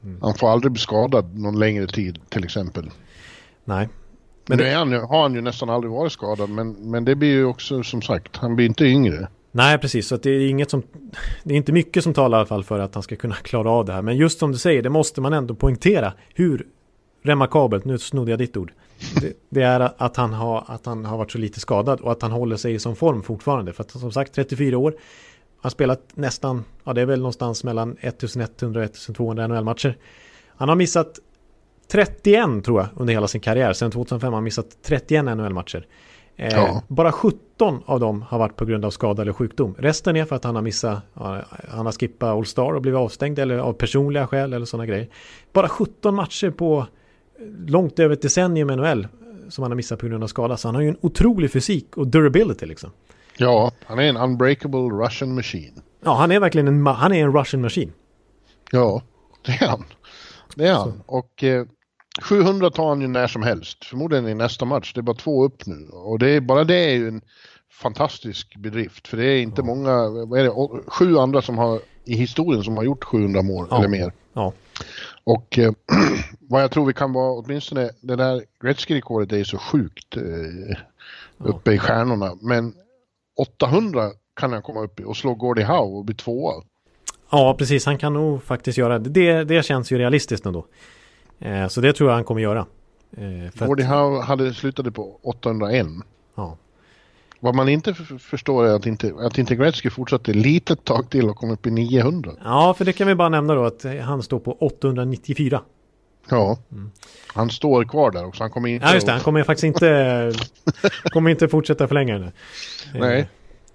[0.04, 0.18] mm.
[0.22, 2.90] Han får aldrig bli skadad någon längre tid till exempel.
[3.64, 3.88] Nej.
[4.50, 4.70] Men nu det...
[4.70, 8.02] han, har han ju nästan aldrig varit skadad men, men det blir ju också som
[8.02, 9.28] sagt, han blir inte yngre.
[9.52, 10.06] Nej, precis.
[10.06, 10.82] Så det är inget som...
[11.42, 13.70] Det är inte mycket som talar i alla fall för att han ska kunna klara
[13.70, 14.02] av det här.
[14.02, 16.66] Men just som du säger, det måste man ändå poängtera hur
[17.22, 18.72] remarkabelt, nu snodde jag ditt ord,
[19.20, 22.22] det, det, är att han, har, att han har varit så lite skadad och att
[22.22, 23.72] han håller sig i som form fortfarande.
[23.72, 24.94] För att som sagt 34 år,
[25.60, 29.96] har spelat nästan, ja det är väl någonstans mellan 1100 och 1200 NHL-matcher.
[30.48, 31.18] Han har missat
[31.90, 33.72] 31 tror jag under hela sin karriär.
[33.72, 35.86] Sen 2005 har han missat 31 NHL-matcher.
[36.36, 36.82] Eh, ja.
[36.88, 39.74] Bara 17 av dem har varit på grund av skada eller sjukdom.
[39.78, 41.02] Resten är för att han har missat,
[41.68, 45.08] han har skippat All Star och blivit avstängd eller av personliga skäl eller sådana grejer.
[45.52, 46.86] Bara 17 matcher på
[47.66, 49.08] långt över ett decennium i NHL
[49.48, 50.56] som han har missat på grund av skada.
[50.56, 52.90] Så han har ju en otrolig fysik och durability liksom.
[53.36, 55.82] Ja, han är en unbreakable Russian machine.
[56.04, 57.92] Ja, han är verkligen en, han är en Russian machine.
[58.70, 59.02] Ja,
[59.46, 59.84] det är han.
[60.54, 61.02] Det är han.
[61.06, 61.66] Och eh,
[62.22, 63.84] 700 tar han ju när som helst.
[63.84, 64.92] Förmodligen i nästa match.
[64.94, 65.88] Det är bara två upp nu.
[65.92, 67.20] Och det är, bara det är ju en
[67.72, 69.08] fantastisk bedrift.
[69.08, 69.64] För det är inte ja.
[69.64, 73.66] många, vad är det, sju andra som har i historien som har gjort 700 mål
[73.70, 73.78] ja.
[73.78, 74.12] eller mer.
[74.32, 74.52] Ja.
[75.24, 75.72] Och eh,
[76.40, 80.76] vad jag tror vi kan vara, åtminstone det där Gretzky-rekordet är ju så sjukt eh,
[81.38, 82.38] uppe i stjärnorna.
[82.40, 82.74] Men
[83.36, 86.52] 800 kan han komma upp i och slå Gordie Howe och bli tvåa.
[87.30, 87.86] Ja, precis.
[87.86, 89.10] Han kan nog faktiskt göra det.
[89.10, 90.66] Det, det känns ju realistiskt ändå.
[91.40, 92.66] Eh, så det tror jag han kommer göra.
[93.16, 93.90] Eh, Gordie att...
[93.90, 95.86] Howe hade slutade på 801.
[96.34, 96.56] Ja.
[97.40, 101.36] Vad man inte förstår är att inte, att inte Gretzky fortsatte litet tag till och
[101.36, 102.32] kom upp i 900.
[102.44, 105.62] Ja, för det kan vi bara nämna då att han står på 894.
[106.30, 106.90] Ja, mm.
[107.26, 108.42] han står kvar där också.
[108.42, 108.86] Han kommer inte...
[108.86, 109.12] Ja, just det.
[109.12, 110.32] Han kommer faktiskt inte,
[111.04, 112.32] kommer inte fortsätta förlänga det.
[112.94, 113.28] Nej.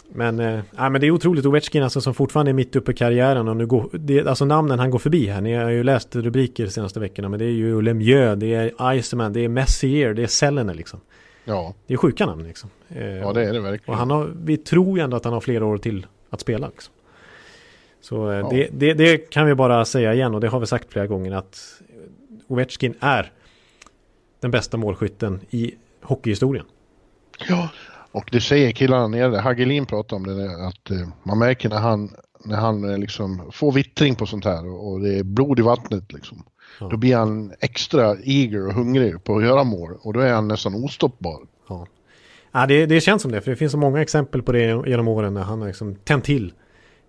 [0.09, 3.47] Men, äh, men det är otroligt Ovechkin alltså, som fortfarande är mitt uppe i karriären
[3.47, 5.41] och nu går, det, alltså namnen han går förbi här.
[5.41, 8.93] Ni har ju läst rubriker de senaste veckorna men det är ju Lemieux, det är
[8.93, 10.99] Iceman, det är Messier, det är Sellener liksom.
[11.45, 11.73] Ja.
[11.87, 12.69] Det är sjuka namn liksom.
[12.89, 13.93] Eh, ja det är det verkligen.
[13.93, 16.67] Och han har, vi tror ju ändå att han har flera år till att spela
[16.67, 16.93] liksom.
[18.01, 18.49] Så eh, ja.
[18.51, 21.31] det, det, det, kan vi bara säga igen och det har vi sagt flera gånger
[21.31, 21.81] att
[22.47, 23.31] Ovechkin är
[24.39, 26.65] den bästa målskytten i hockeyhistorien.
[27.49, 27.69] Ja,
[28.15, 32.09] och det säger killarna nere, Hagelin pratar om det, att eh, man märker när han,
[32.45, 36.13] när han eh, liksom får vittring på sånt här och, det är blod i vattnet
[36.13, 36.43] liksom.
[36.79, 36.87] Ja.
[36.91, 40.47] Då blir han extra eager och hungrig på att göra mål och då är han
[40.47, 41.39] nästan ostoppbar.
[41.69, 41.87] Ja,
[42.51, 45.07] ja det, det känns som det, för det finns så många exempel på det genom
[45.07, 46.53] åren när han har liksom tänt till.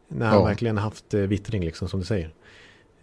[0.08, 0.44] När han ja.
[0.44, 2.30] verkligen haft eh, vittring liksom, som du säger.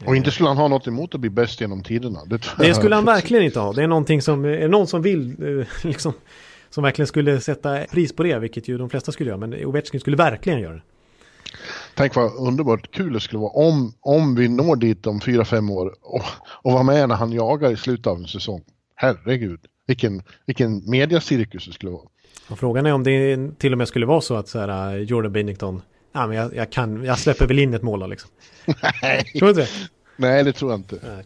[0.06, 2.20] Och inte skulle han ha något emot att bli bäst genom tiderna.
[2.26, 3.74] Det, det skulle han verkligen inte ha.
[3.74, 6.14] Det är någonting som, är någon som vill liksom
[6.74, 10.00] som verkligen skulle sätta pris på det, vilket ju de flesta skulle göra, men Ovechkin
[10.00, 10.82] skulle verkligen göra det.
[11.96, 15.70] Tänk vad underbart kul det skulle vara om, om vi når dit om fyra, fem
[15.70, 18.64] år och, och vara med när han jagar i slutet av en säsong.
[18.96, 22.08] Herregud, vilken, vilken mediacirkus det skulle vara.
[22.48, 25.04] Och frågan är om det till och med skulle vara så att så här, uh,
[25.04, 25.82] Jordan Binnington,
[26.14, 28.30] ja, men jag, jag, kan, jag släpper väl in ett mål då liksom.
[29.02, 29.24] Nej.
[29.40, 29.70] Tror du inte det?
[30.18, 31.00] Nej, det tror jag inte.
[31.04, 31.26] Nej.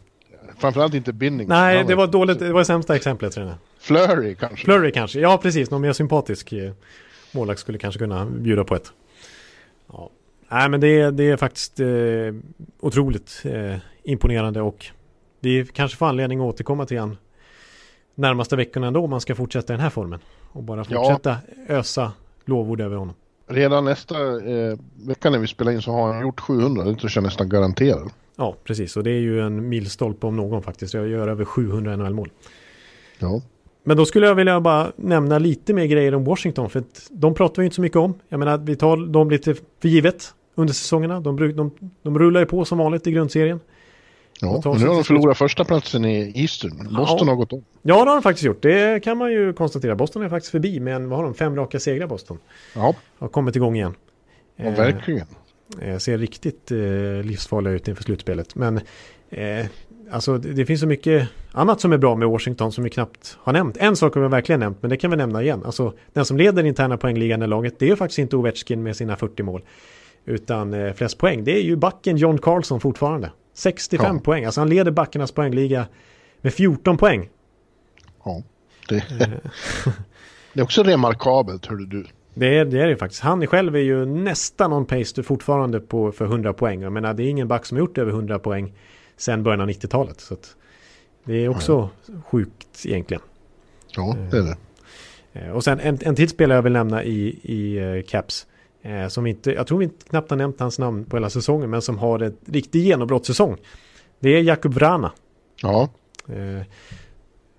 [0.58, 1.58] Framförallt inte Binnington.
[1.58, 3.56] Nej, det var dåligt, det var det sämsta exemplet tror jag.
[3.80, 4.66] Flurry kanske?
[4.66, 5.72] Flurry kanske, ja precis.
[5.72, 6.72] Någon mer sympatisk eh,
[7.32, 8.92] målvakt skulle kanske kunna bjuda på ett.
[9.92, 10.10] Ja.
[10.50, 11.88] Nej men det är, det är faktiskt eh,
[12.80, 14.86] otroligt eh, imponerande och
[15.40, 17.18] vi kanske får anledning att återkomma till han
[18.16, 20.20] närmaste veckorna ändå om man ska fortsätta den här formen.
[20.52, 21.38] Och bara fortsätta
[21.68, 21.74] ja.
[21.76, 22.12] ösa
[22.46, 23.16] lovord över honom.
[23.48, 24.16] Redan nästa
[24.52, 27.50] eh, vecka när vi spelar in så har han gjort 700, det tror jag nästan
[27.50, 28.14] garanterat.
[28.36, 28.98] Ja, precis.
[28.98, 30.94] Och det är ju en milstolpe om någon faktiskt.
[30.94, 32.30] Jag gör över 700 NHL-mål.
[33.20, 33.42] Ja.
[33.88, 36.70] Men då skulle jag vilja bara nämna lite mer grejer om Washington.
[36.70, 38.14] För de pratar vi inte så mycket om.
[38.30, 41.20] Jag menar, vi tar dem lite för givet under säsongerna.
[41.20, 41.72] De, de,
[42.02, 43.60] de rullar ju på som vanligt i grundserien.
[44.42, 46.96] Ja, men nu har de förlorat första platsen i Eastern.
[46.96, 47.34] Boston ja.
[47.34, 47.64] har gått om.
[47.82, 48.62] Ja, det har de faktiskt gjort.
[48.62, 49.96] Det kan man ju konstatera.
[49.96, 51.34] Boston är faktiskt förbi, men vad har de?
[51.34, 52.38] Fem raka segrar Boston.
[52.76, 52.96] Ja.
[53.20, 53.94] Har kommit igång igen.
[54.56, 55.28] Ja, eh, verkligen.
[55.82, 56.78] Eh, ser riktigt eh,
[57.24, 58.56] livsfarliga ut inför slutspelet.
[58.56, 58.78] Men
[59.30, 59.66] eh,
[60.12, 63.38] alltså det, det, finns så mycket annat som är bra med Washington som vi knappt
[63.40, 63.78] har nämnt.
[63.78, 65.62] En sak har vi verkligen nämnt, men det kan vi nämna igen.
[65.66, 69.16] Alltså den som leder interna poängligan i laget, det är faktiskt inte Ovechkin med sina
[69.16, 69.62] 40 mål.
[70.26, 73.32] Utan eh, flest poäng, det är ju backen John Carlson fortfarande.
[73.54, 74.22] 65 ja.
[74.22, 75.86] poäng, alltså han leder backarnas poängliga
[76.42, 77.30] med 14 poäng.
[78.26, 78.44] Ja,
[78.90, 79.28] det, eh.
[80.54, 82.06] det är också remarkabelt, hörde du.
[82.34, 83.22] Det är, det är det faktiskt.
[83.22, 86.82] Han själv är ju nästan on pace fortfarande på, för 100 poäng.
[86.82, 88.74] Jag menar, det är ingen back som har gjort över 100 poäng
[89.18, 90.22] sedan början av 90-talet.
[90.22, 90.36] Så
[91.24, 92.14] det är också ja.
[92.26, 93.24] sjukt egentligen.
[93.96, 94.58] Ja, det är det.
[95.34, 98.48] Eh, och sen en, en till spelare jag vill nämna i, i uh, Caps.
[98.82, 101.82] Eh, som inte, jag tror vi knappt har nämnt hans namn på hela säsongen, men
[101.82, 103.58] som har en riktig genombrottssäsong.
[104.20, 105.12] Det är Jakub Vrana.
[105.62, 105.90] Ja.
[106.30, 106.66] Eh,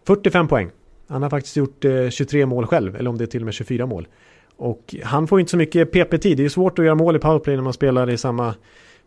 [0.07, 0.71] 45 poäng.
[1.09, 3.55] Han har faktiskt gjort eh, 23 mål själv, eller om det är till och med
[3.55, 4.09] 24 mål.
[4.57, 6.37] Och han får inte så mycket PP-tid.
[6.37, 8.55] Det är svårt att göra mål i powerplay när man spelar i samma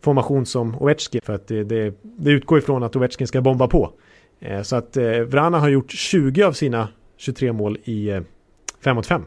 [0.02, 1.20] formation som Ovechkin.
[1.24, 3.92] För att det, det, det utgår ifrån att Ovechkin ska bomba på.
[4.40, 8.22] Eh, så att eh, Vrana har gjort 20 av sina 23 mål i eh,
[8.80, 9.24] 5 mot 5.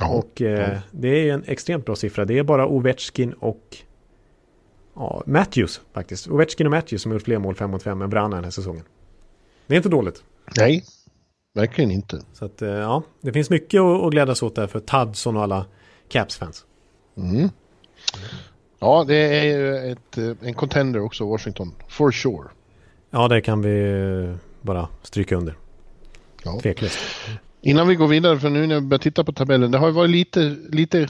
[0.00, 0.80] Ja, och eh, ja.
[0.90, 2.24] det är en extremt bra siffra.
[2.24, 3.76] Det är bara Ovechkin och
[4.94, 6.28] ja, Matthews faktiskt.
[6.28, 8.50] Ovechkin och Matthews som har gjort fler mål 5 mot 5 än Vrana den här
[8.50, 8.84] säsongen.
[9.66, 10.22] Det är inte dåligt.
[10.56, 10.84] Nej,
[11.54, 12.22] Verkligen inte.
[12.32, 15.66] Så att, eh, ja, det finns mycket att glädjas åt där för Tadson och alla
[16.08, 16.64] Caps-fans.
[17.16, 17.48] Mm.
[18.80, 21.74] Ja, det är ett, eh, en contender också, Washington.
[21.88, 22.48] For sure.
[23.10, 23.90] Ja, det kan vi
[24.28, 25.54] eh, bara stryka under.
[26.44, 26.60] Ja.
[26.62, 26.98] Tveklöst.
[27.62, 29.92] Innan vi går vidare, för nu när jag börjar titta på tabellen, det har ju
[29.92, 31.08] varit lite, lite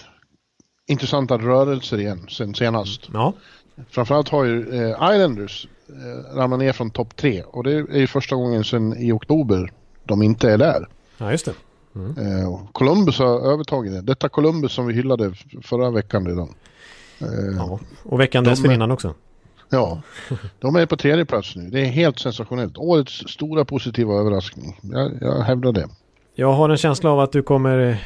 [0.86, 3.08] intressanta rörelser igen sen senast.
[3.12, 3.32] Ja.
[3.90, 8.06] Framförallt har ju eh, Islanders eh, ramlat ner från topp tre och det är ju
[8.06, 9.72] första gången sedan i oktober
[10.04, 10.88] de inte är där.
[11.18, 11.54] Ja, just det.
[11.94, 12.66] Mm.
[12.72, 14.00] Columbus har övertagit det.
[14.00, 16.54] Detta Columbus som vi hyllade förra veckan redan.
[17.20, 19.14] Eh, ja, och veckan dessförinnan också.
[19.68, 20.02] Ja,
[20.58, 21.70] de är på tredje plats nu.
[21.70, 22.78] Det är helt sensationellt.
[22.78, 24.78] Årets stora positiva överraskning.
[24.82, 25.88] Jag, jag hävdar det.
[26.34, 27.96] Jag har en känsla av att du kommer eh,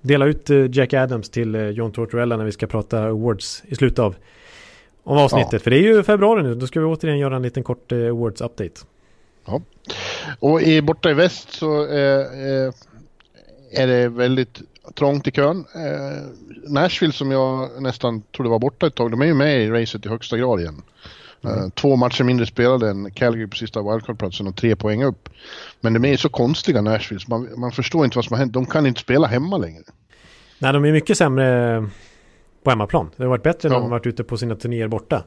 [0.00, 3.98] dela ut eh, Jack Adams till John Tortorella när vi ska prata awards i slutet
[3.98, 4.14] av
[5.04, 5.52] om avsnittet.
[5.52, 5.58] Ja.
[5.58, 6.54] För det är ju februari nu.
[6.54, 8.80] Då ska vi återigen göra en liten kort awards update.
[9.46, 9.60] Ja.
[10.40, 12.26] Och i, borta i väst så eh,
[13.72, 14.62] är det väldigt
[14.94, 15.64] trångt i kön.
[15.74, 16.22] Eh,
[16.68, 20.06] Nashville som jag nästan trodde var borta ett tag, de är ju med i racet
[20.06, 20.82] i högsta grad igen.
[21.44, 21.70] Mm.
[21.70, 25.28] Två matcher mindre spelade än Calgary på sista wildcard-platsen och tre poäng upp.
[25.80, 28.52] Men de är så konstiga Nashville, så man, man förstår inte vad som har hänt.
[28.52, 29.84] De kan inte spela hemma längre.
[30.58, 31.88] Nej, de är mycket sämre
[32.62, 33.10] på hemmaplan.
[33.16, 35.24] Det har varit bättre när de varit ute på sina turnéer borta.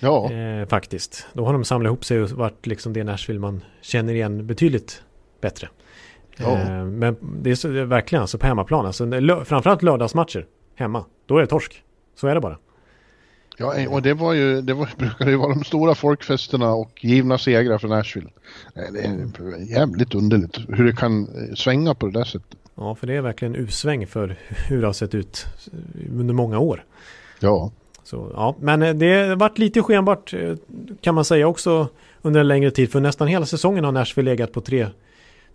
[0.00, 0.32] Ja.
[0.32, 1.26] Eh, faktiskt.
[1.32, 5.02] Då har de samlat ihop sig och varit liksom det Nashville man känner igen betydligt
[5.40, 5.68] bättre.
[6.40, 8.86] Eh, men det är, så, det är verkligen alltså på hemmaplan.
[8.86, 11.04] Alltså, lö, framförallt lördagsmatcher hemma.
[11.26, 11.82] Då är det torsk.
[12.14, 12.58] Så är det bara.
[13.58, 17.04] Ja, eh, och det var ju, det var, brukade ju vara de stora folkfesterna och
[17.04, 18.28] givna segrar för Nashville.
[18.74, 22.58] Eh, det är jävligt underligt hur det kan svänga på det där sättet.
[22.74, 24.36] Ja, för det är verkligen usväng för
[24.68, 25.46] hur det har sett ut
[26.18, 26.84] under många år.
[27.40, 27.70] Ja.
[28.04, 30.34] Så, ja, men det har varit lite skenbart
[31.00, 31.88] kan man säga också
[32.22, 32.92] under en längre tid.
[32.92, 34.86] För nästan hela säsongen har Nashville legat på tre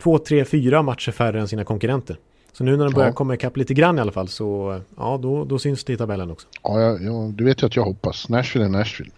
[0.01, 2.17] två, tre, fyra matcher färre än sina konkurrenter.
[2.51, 3.13] Så nu när de börjar ja.
[3.13, 6.31] komma ikapp lite grann i alla fall så ja, då, då syns det i tabellen
[6.31, 6.47] också.
[6.63, 8.29] Ja, ja, du vet ju att jag hoppas.
[8.29, 9.11] Nashville är Nashville.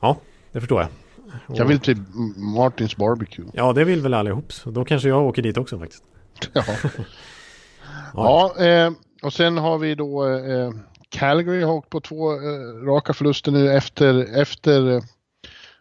[0.00, 0.16] Ja,
[0.52, 0.88] det förstår jag.
[1.56, 1.96] Jag vill till
[2.36, 3.44] Martins Barbecue.
[3.52, 4.52] Ja, det vill väl allihop.
[4.52, 6.02] Så då kanske jag åker dit också faktiskt.
[6.52, 6.64] Ja,
[8.14, 8.54] ja.
[8.56, 10.70] ja eh, och sen har vi då eh,
[11.08, 15.02] Calgary har åkt på två eh, raka förluster nu efter, efter eh,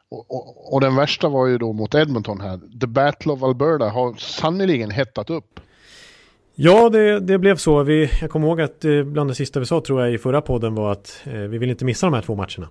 [0.10, 2.60] och, och, och, den värsta var ju då mot Edmonton här.
[2.80, 5.60] The Battle of Alberta har sannoliken hettat upp.
[6.56, 7.84] Ja, det, det blev så.
[7.84, 10.42] Vi, jag kommer ihåg att eh, bland det sista vi sa tror jag i förra
[10.42, 12.70] podden var att eh, vi vill inte missa de här två matcherna.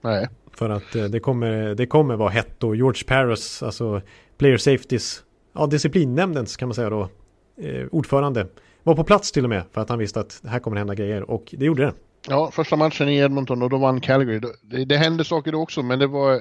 [0.00, 0.28] Nej.
[0.54, 4.00] För att eh, det, kommer, det kommer vara hett och George Paris, alltså
[4.38, 7.08] Player Safeties, ja disciplinnämndens kan man säga då,
[7.56, 8.46] eh, ordförande,
[8.82, 10.94] var på plats till och med för att han visste att det här kommer hända
[10.94, 11.92] grejer och det gjorde det.
[12.28, 14.40] Ja, första matchen i Edmonton och då vann Calgary.
[14.62, 16.40] Det, det hände saker då också men det var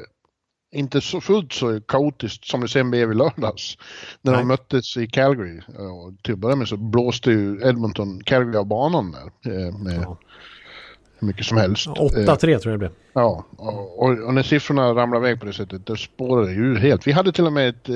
[0.72, 3.78] inte så fullt så kaotiskt som det sen blev i lördags.
[4.22, 4.42] När Nej.
[4.42, 5.60] de möttes i Calgary.
[5.60, 9.52] Och till att börja med så blåste ju Edmonton Calgary av banan där.
[9.52, 10.18] Eh, med ja.
[11.20, 11.88] hur mycket som helst.
[11.88, 12.92] 8-3 eh, tror jag det blev.
[13.14, 17.08] Ja, och, och, när siffrorna ramlar iväg på det sättet, då spårar det ju helt.
[17.08, 17.96] Vi hade till och med ett, eh,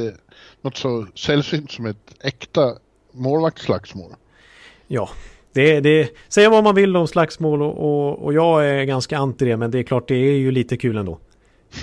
[0.61, 2.73] något så sällsynt som ett äkta
[3.11, 4.11] målvaktsslagsmål.
[4.87, 5.09] Ja,
[5.53, 9.45] det, det, säga vad man vill om slagsmål och, och, och, jag är ganska anti
[9.45, 11.19] det, men det är klart det är ju lite kul ändå.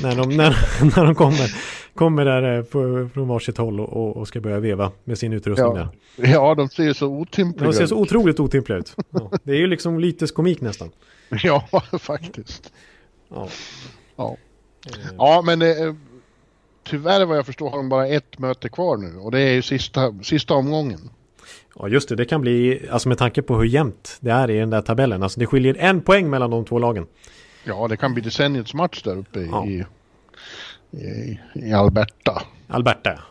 [0.03, 0.57] När de, när,
[0.97, 1.55] när de kommer,
[1.95, 5.77] kommer där eh, på, från varsitt håll och, och ska börja veva med sin utrustning
[5.77, 5.89] ja.
[6.17, 6.29] där.
[6.29, 7.75] Ja, de ser så otympliga ut.
[7.75, 8.97] De ser så otroligt otympliga ut.
[9.11, 10.91] Ja, det är ju liksom lite komik nästan.
[11.43, 12.73] Ja, faktiskt.
[13.29, 13.49] Ja,
[14.17, 14.37] ja.
[15.19, 15.95] ja men eh,
[16.85, 19.63] tyvärr vad jag förstår har de bara ett möte kvar nu och det är ju
[19.63, 21.11] sista, sista omgången.
[21.79, 24.59] Ja just det, det kan bli, alltså med tanke på hur jämnt det är i
[24.59, 25.23] den där tabellen.
[25.23, 27.07] Alltså det skiljer en poäng mellan de två lagen.
[27.65, 29.67] Ja, det kan bli decenniets match där uppe ja.
[29.67, 29.85] i,
[30.91, 32.43] i, i Alberta.
[32.69, 33.19] Alberta.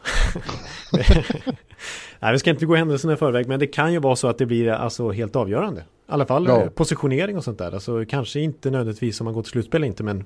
[2.19, 4.37] Nej, vi ska inte gå händelserna i förväg, men det kan ju vara så att
[4.37, 5.81] det blir alltså helt avgörande.
[5.81, 6.69] I alla fall ja.
[6.75, 7.71] positionering och sånt där.
[7.71, 10.25] Alltså kanske inte nödvändigtvis om man går till slutspel inte, men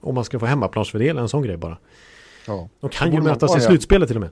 [0.00, 1.78] om man ska få hemmaplansfördel, en sån grej bara.
[2.46, 2.68] Ja.
[2.80, 4.30] De kan ju mötas i slutspelet till och med.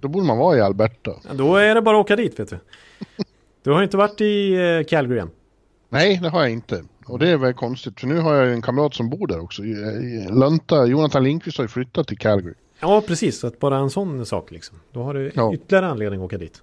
[0.00, 1.12] Då borde man vara i Alberta.
[1.28, 2.58] Ja, då är det bara att åka dit, vet du.
[3.62, 5.30] Du har inte varit i eh, Calgary än.
[5.88, 6.84] Nej, det har jag inte.
[7.08, 9.62] Och det är väl konstigt, för nu har jag en kamrat som bor där också.
[10.32, 12.54] Lönta, Jonathan Lindqvist har ju flyttat till Calgary.
[12.80, 13.40] Ja, precis.
[13.40, 14.80] Så att bara en sån sak liksom.
[14.92, 15.54] Då har du ja.
[15.54, 16.62] ytterligare anledning att åka dit.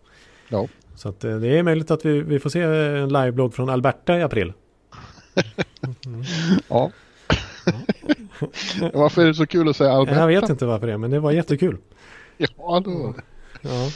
[0.49, 0.67] Ja.
[0.95, 4.17] Så att eh, det är möjligt att vi, vi får se en liveblogg från Alberta
[4.17, 4.53] i april.
[6.05, 6.23] Mm.
[6.67, 6.91] ja.
[8.93, 10.19] varför är det så kul att säga Alberta?
[10.19, 11.77] Jag vet inte varför det är, men det var jättekul.
[12.37, 13.15] Ja, då.
[13.61, 13.91] Ja, det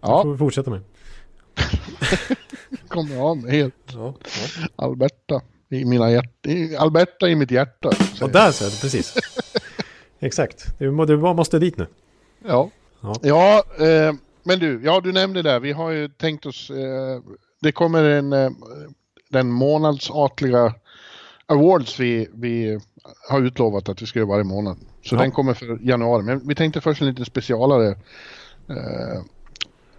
[0.00, 0.22] ja.
[0.22, 0.80] får vi fortsätta med.
[2.88, 3.74] Kommer av mig helt.
[3.92, 4.66] Ja, ja.
[4.76, 5.40] Alberta
[5.72, 7.90] i mina hjärta, Alberta i mitt hjärta.
[8.20, 9.14] Och där ser du, precis.
[10.20, 11.86] Exakt, du, du måste dit nu.
[12.46, 16.70] Ja, ja, ja eh, men du, ja du nämnde det, vi har ju tänkt oss,
[16.70, 17.22] eh,
[17.60, 18.50] det kommer en, eh,
[19.28, 20.74] den månadsatliga
[21.46, 22.80] awards vi, vi
[23.28, 24.78] har utlovat att vi ska göra varje månad.
[25.02, 25.20] Så ja.
[25.20, 26.22] den kommer för januari.
[26.22, 27.88] Men vi tänkte först en liten specialare
[28.68, 29.22] eh,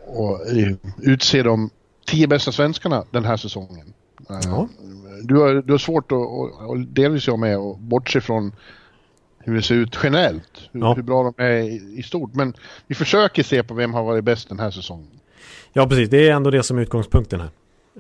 [0.05, 0.39] och
[0.97, 1.69] utse de
[2.05, 3.93] tio bästa svenskarna den här säsongen.
[4.29, 4.67] Eh, ja.
[5.23, 8.51] Du, har, du har svårt att, och, och delvis jag med, att bortse från
[9.39, 10.69] hur det ser ut generellt.
[10.71, 10.93] Hur, ja.
[10.93, 12.33] hur bra de är i, i, stort.
[12.33, 12.53] Men
[12.88, 15.19] vi försöker se på vem har varit bäst den här säsongen.
[15.73, 16.09] Ja, precis.
[16.09, 17.49] Det är ändå det som är utgångspunkten här.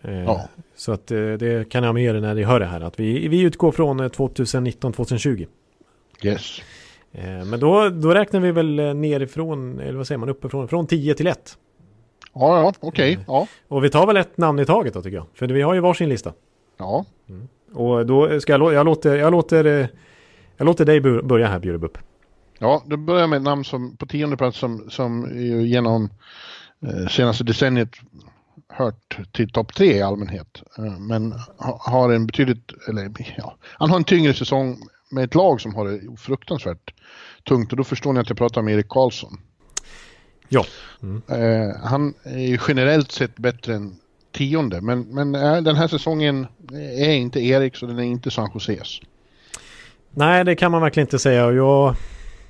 [0.03, 0.49] Eh, ja.
[0.75, 2.81] Så att eh, det kan jag med er när ni hör det här.
[2.81, 5.47] Att vi, vi utgår från 2019-2020.
[6.21, 6.61] Eh, yes.
[7.45, 11.27] Men då, då räknar vi väl nerifrån, eller vad säger man, uppifrån, från 10 till
[11.27, 11.57] 1.
[12.33, 13.13] Ja, ja, okej.
[13.13, 13.23] Okay.
[13.27, 13.47] Ja.
[13.67, 15.27] Och vi tar väl ett namn i taget då tycker jag.
[15.33, 16.33] För vi har ju varsin lista.
[16.77, 17.05] Ja.
[17.29, 17.47] Mm.
[17.73, 19.89] Och då ska jag, jag låter, jag låter,
[20.57, 21.97] jag låter dig börja här Bjurebupp.
[22.59, 25.29] Ja, då börjar jag med ett namn som på tionde plats som, som
[25.65, 26.09] genom
[26.85, 27.89] eh, senaste decenniet
[28.69, 30.63] hört till topp tre i allmänhet.
[30.77, 31.33] Eh, men
[31.79, 34.77] har en betydligt, eller ja, han har en tyngre säsong
[35.11, 36.93] med ett lag som har det fruktansvärt
[37.47, 39.37] tungt och då förstår ni att jag pratar om Erik Karlsson.
[40.53, 40.65] Ja.
[41.03, 41.21] Mm.
[41.27, 43.95] Eh, han är ju generellt sett bättre än
[44.31, 46.47] tionde men, men eh, den här säsongen
[46.97, 48.99] är inte Eriks och den är inte San Joses.
[50.11, 51.95] Nej, det kan man verkligen inte säga jag,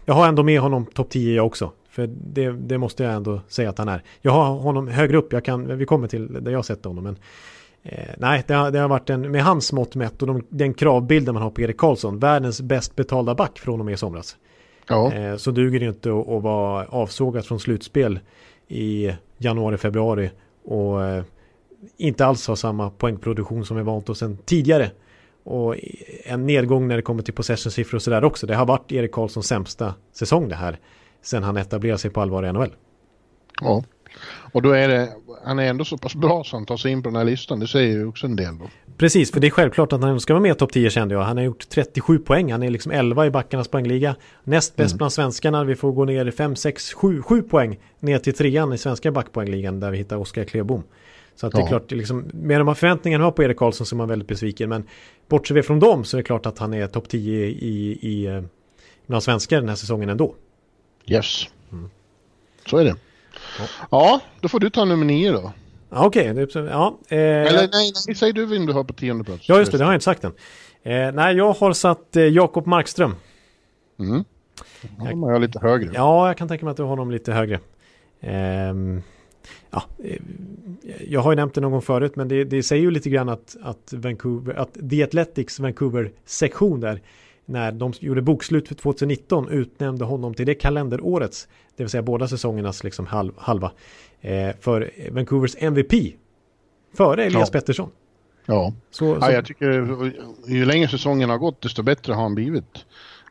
[0.06, 1.72] jag har ändå med honom topp 10 jag också.
[1.90, 4.04] För det, det, måste jag ändå säga att han är.
[4.22, 7.04] Jag har honom högre upp, jag kan, vi kommer till där jag sett honom.
[7.04, 7.18] Men,
[7.84, 10.74] eh, nej, det har, det har, varit en, med hans mått mätt och de, den
[10.74, 14.38] kravbilden man har på Erik Karlsson, världens bäst betalda back från och med i somras.
[14.88, 15.14] Ja.
[15.14, 18.20] Eh, så duger det inte att, att vara avsågat från slutspel
[18.68, 20.32] i januari, februari
[20.64, 21.24] och eh,
[21.98, 24.92] inte alls ha samma poängproduktion som vi vant oss sen tidigare.
[25.44, 25.76] Och
[26.24, 28.48] en nedgång när det kommer till possession-siffror och sådär också.
[28.48, 30.80] Det har varit Erik Karlssons sämsta säsong det här
[31.22, 32.76] sen han etablerade sig på allvar i NHL.
[33.62, 33.84] Ja,
[34.54, 35.10] och då är det,
[35.44, 37.60] han är ändå så pass bra så han tar sig in på den här listan.
[37.60, 38.66] Det säger ju också en del då.
[38.98, 41.22] Precis, för det är självklart att han ska vara med i topp 10 kände jag.
[41.22, 44.16] Han har gjort 37 poäng, han är liksom 11 i backarnas poängliga.
[44.44, 44.98] Näst bäst mm.
[44.98, 48.78] bland svenskarna, vi får gå ner 5, 6, 7, 7 poäng ner till trean i
[48.78, 50.84] svenska backpoängligan där vi hittar Oskar Klebom.
[51.36, 51.60] Så att ja.
[51.60, 54.10] det är klart, liksom, med de här förväntningarna har på Erik Karlsson så är man
[54.10, 54.70] väldigt besviken.
[54.70, 54.84] Men
[55.28, 58.00] bortser vi från dem så är det klart att han är topp 10 i, i,
[58.02, 58.42] i eh,
[59.08, 60.36] bland svenskar den här säsongen ändå.
[61.06, 61.48] Yes.
[61.72, 61.90] Mm.
[62.66, 62.96] Så är det.
[63.60, 63.66] Ja.
[63.92, 64.20] ja.
[64.42, 65.52] då får du ta nummer nio då.
[65.90, 66.64] Okej, okay.
[66.66, 67.00] ja.
[67.08, 69.50] Eh, Eller nej, nej, säg du vem du har på tionde plats.
[69.50, 70.34] Ja, just det, det har jag inte sagt än.
[70.84, 73.16] Eh, nej, jag har satt eh, Jakob Markström.
[74.00, 74.24] Mm.
[74.98, 75.92] Honom har jag lite högre.
[75.94, 77.60] Ja, jag kan tänka mig att du har honom lite högre.
[78.22, 79.02] Ehm,
[79.72, 80.18] ja, eh,
[81.08, 83.30] jag har ju nämnt det någon gång förut, men det, det säger ju lite grann
[83.30, 87.02] att, att, Vancouver, att The Athletics Vancouver-sektion där
[87.46, 92.28] när de gjorde bokslut för 2019 utnämnde honom till det kalenderårets, det vill säga båda
[92.28, 93.72] säsongernas liksom halv, halva,
[94.22, 95.94] eh, för Vancouvers MVP.
[96.94, 97.60] Före Elias ja.
[97.60, 97.90] Pettersson.
[98.46, 98.74] Ja.
[98.92, 99.72] Så, ja, jag tycker
[100.48, 102.86] ju längre säsongen har gått desto bättre har han blivit.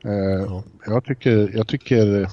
[0.05, 0.62] Eh, ja.
[0.87, 2.29] jag, tycker, jag tycker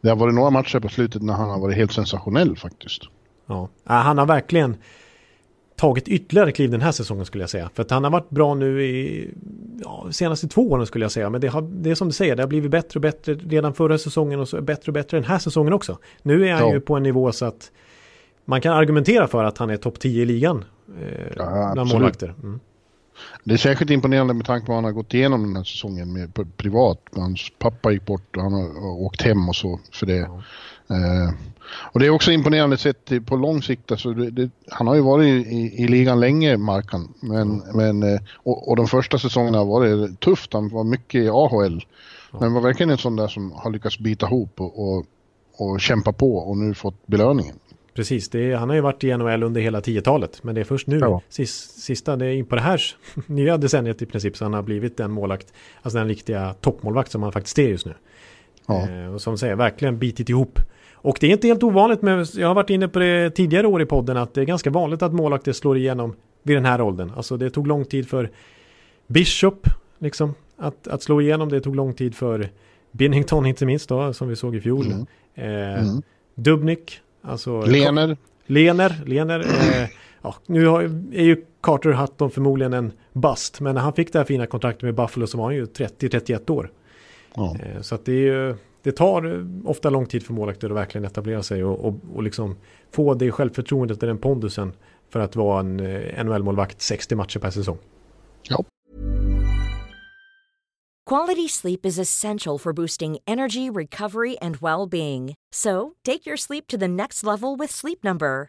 [0.00, 3.02] det har varit några matcher på slutet när han har varit helt sensationell faktiskt.
[3.46, 4.76] Ja, han har verkligen
[5.76, 7.70] tagit ytterligare kliv den här säsongen skulle jag säga.
[7.74, 9.30] För att han har varit bra nu i
[9.84, 11.30] ja, senaste två åren skulle jag säga.
[11.30, 13.74] Men det, har, det är som du säger, det har blivit bättre och bättre redan
[13.74, 15.98] förra säsongen och så bättre och bättre den här säsongen också.
[16.22, 16.74] Nu är han ja.
[16.74, 17.70] ju på en nivå så att
[18.44, 20.64] man kan argumentera för att han är topp 10 i ligan.
[21.00, 22.34] Eh, ja, bland målvakter.
[22.42, 22.60] Mm.
[23.44, 26.12] Det är särskilt imponerande med tanke på vad han har gått igenom den här säsongen
[26.12, 27.00] med privat.
[27.16, 30.16] Hans pappa gick bort och han har åkt hem och så för det.
[30.16, 30.42] Ja.
[30.90, 31.34] Eh,
[31.92, 33.90] och det är också imponerande sett på lång sikt.
[33.90, 37.14] Alltså det, det, han har ju varit i, i ligan länge, Markan.
[37.20, 37.76] Men, mm.
[37.76, 40.52] men, eh, och, och, de första säsongerna har varit tufft.
[40.52, 41.84] Han var mycket i AHL.
[42.40, 45.06] Men var verkligen en sån där som har lyckats bita ihop och, och,
[45.56, 47.54] och kämpa på och nu fått belöningen.
[47.94, 50.44] Precis, är, han har ju varit i NHL under hela 10-talet.
[50.44, 51.20] Men det är först nu, ja.
[51.28, 52.82] sist, sista, det är in på det här
[53.26, 57.22] nya decenniet i princip, så han har blivit den målvakt, alltså den riktiga toppmålvakt som
[57.22, 57.94] han faktiskt är just nu.
[58.66, 58.88] Ja.
[58.88, 60.58] Eh, och som säger, verkligen bitit ihop
[61.04, 63.82] och det är inte helt ovanligt, med, jag har varit inne på det tidigare år
[63.82, 67.12] i podden, att det är ganska vanligt att målvakter slår igenom vid den här åldern.
[67.16, 68.30] Alltså det tog lång tid för
[69.06, 71.48] Bishop liksom, att, att slå igenom.
[71.48, 72.48] Det tog lång tid för
[72.92, 74.86] Binnington inte minst då, som vi såg i fjol.
[74.86, 75.06] Mm.
[75.34, 76.02] Eh, mm.
[76.34, 77.62] Dubnik, alltså...
[77.62, 78.16] Lener.
[78.46, 79.40] Lener, Lener.
[79.40, 79.88] Eh,
[80.22, 84.18] ja, nu har, är ju Carter Hutton förmodligen en bust, men när han fick det
[84.18, 86.70] här fina kontraktet med Buffalo så var han ju 30-31 år.
[87.34, 87.56] Ja.
[87.60, 91.04] Eh, så att det är ju det tar ofta lång tid för målvakter att verkligen
[91.04, 92.56] etablera sig och, och, och liksom
[92.90, 94.72] få det självförtroendet och den pondusen
[95.10, 97.78] för att vara en eh, NHL-målvakt 60 matcher per säsong.
[98.42, 98.64] Ja.
[101.10, 105.34] Quality sleep is essential for boosting energy, recovery and well-being.
[105.54, 108.48] So, take your sleep to the next level with Sleep Number.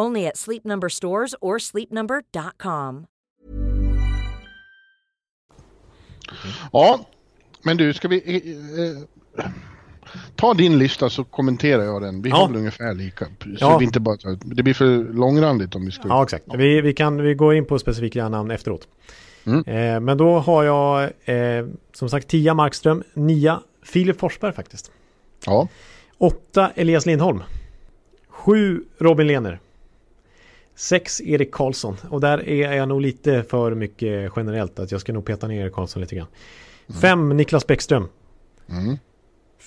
[0.00, 3.06] Only at Sleep Number stores or sleepnumber.com.
[6.72, 7.00] Ja,
[7.62, 8.16] men du, ska vi
[9.38, 9.44] eh,
[10.36, 12.22] ta din lista så kommenterar jag den.
[12.22, 12.36] Vi Ja.
[12.36, 13.24] har väl ungefär lika.
[13.24, 13.78] Så Ja.
[13.78, 16.08] vi inte bara, det blir för långrandigt om vi ska...
[16.08, 16.44] Ja, exakt.
[16.54, 18.88] Vi, vi kan vi går in på specifika namn efteråt.
[19.46, 19.64] Mm.
[19.66, 24.90] Eh, men då har jag eh, som sagt 10 Markström, 9 Filip Forsberg faktiskt.
[25.46, 25.68] Ja.
[26.18, 27.42] 8 Elias Lindholm.
[28.28, 29.60] 7 Robin Lehner.
[30.74, 31.96] 6 Erik Karlsson.
[32.08, 34.78] Och där är jag nog lite för mycket generellt.
[34.78, 36.26] Att jag ska nog peta ner Erik Karlsson lite grann.
[37.00, 38.08] 5 Niklas Bäckström.
[38.68, 38.98] Mm.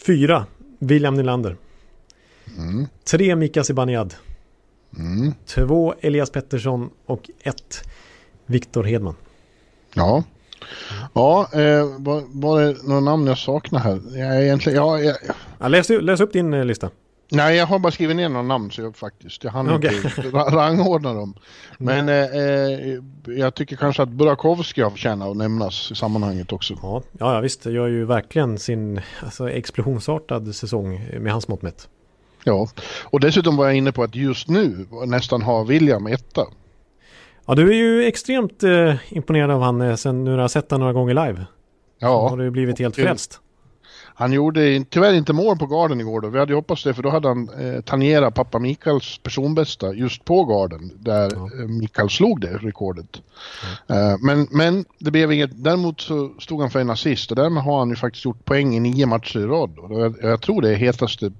[0.06, 0.46] 4
[0.80, 1.58] William Nylander.
[2.58, 2.88] Mm.
[3.04, 4.14] 3 Mika Zibanejad.
[4.98, 5.34] Mm.
[5.46, 7.56] 2 Elias Pettersson och 1
[8.46, 9.16] Viktor Hedman.
[9.94, 10.24] Ja.
[11.14, 14.02] Ja, eh, var, var det några namn jag saknar här?
[14.12, 15.16] Jag är egentligen, ja, jag,
[15.60, 16.90] Ja, läs, läs upp din eh, lista.
[17.32, 19.96] Nej, jag har bara skrivit ner några namn så jag faktiskt, jag hann Okej.
[19.96, 21.34] inte ra- rangordna dem.
[21.78, 23.00] Men eh, eh,
[23.38, 26.74] jag tycker kanske att Burakovsky har förtjänat att nämnas i sammanhanget också.
[26.82, 27.64] Ja, ja, visst.
[27.64, 31.88] Det gör ju verkligen sin alltså, explosionsartad säsong med hans mått mätt.
[32.44, 32.68] Ja,
[33.04, 36.42] och dessutom var jag inne på att just nu nästan har William etta.
[37.48, 40.72] Ja, du är ju extremt eh, imponerad av han eh, sen nu har jag sett
[40.72, 41.46] honom några gånger live.
[42.00, 43.40] Ja, Har du blivit helt frälst.
[44.18, 46.28] Han gjorde tyvärr inte mål på garden igår då.
[46.30, 50.26] Vi hade ju hoppats det för då hade han eh, tangerat pappa Mikaels personbästa just
[50.26, 51.50] på garden där Ja.
[51.62, 53.22] eh, Mikael slog det rekordet.
[53.88, 57.64] Eh, men, men det blev inget, däremot så stod han för en assist och därmed
[57.64, 59.80] har han ju faktiskt gjort poäng i nio matcher i rad.
[59.80, 61.32] Och jag, jag tror det är hetaste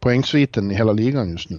[0.00, 1.58] poängsviten i hela ligan just nu.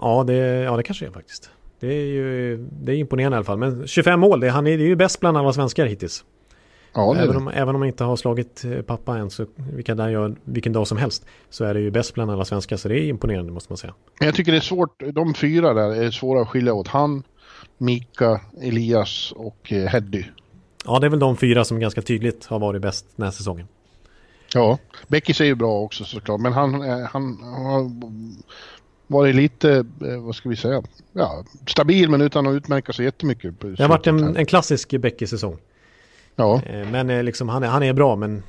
[0.00, 1.50] Ja det, ja, det kanske är faktiskt.
[1.80, 3.58] Det är ju det är imponerande i alla fall.
[3.58, 6.24] Men 25 mål, det, han är, det är ju bäst bland alla svenskar hittills.
[6.94, 10.08] Ja, även, om, även om han inte har slagit eh, pappa än, så vilka där
[10.08, 12.76] gör vilken dag som helst, så är det ju bäst bland alla svenskar.
[12.76, 13.94] Så det är imponerande måste man säga.
[14.20, 16.88] Jag tycker det är svårt, de fyra där är svåra att skilja åt.
[16.88, 17.22] Han,
[17.78, 20.24] Mika, Elias och eh, Heddy.
[20.84, 23.66] Ja, det är väl de fyra som ganska tydligt har varit bäst den här säsongen.
[24.54, 24.78] Ja,
[25.08, 27.90] Beckis är ju bra också såklart, men han, eh, han har
[29.06, 29.84] varit lite,
[30.20, 30.82] vad ska vi säga,
[31.12, 33.60] ja, stabil men utan att utmärka sig jättemycket.
[33.60, 35.58] Det har varit en, en klassisk Becky-säsong.
[36.36, 38.42] Ja, Eh, Men eh, liksom, han, är, han är bra, men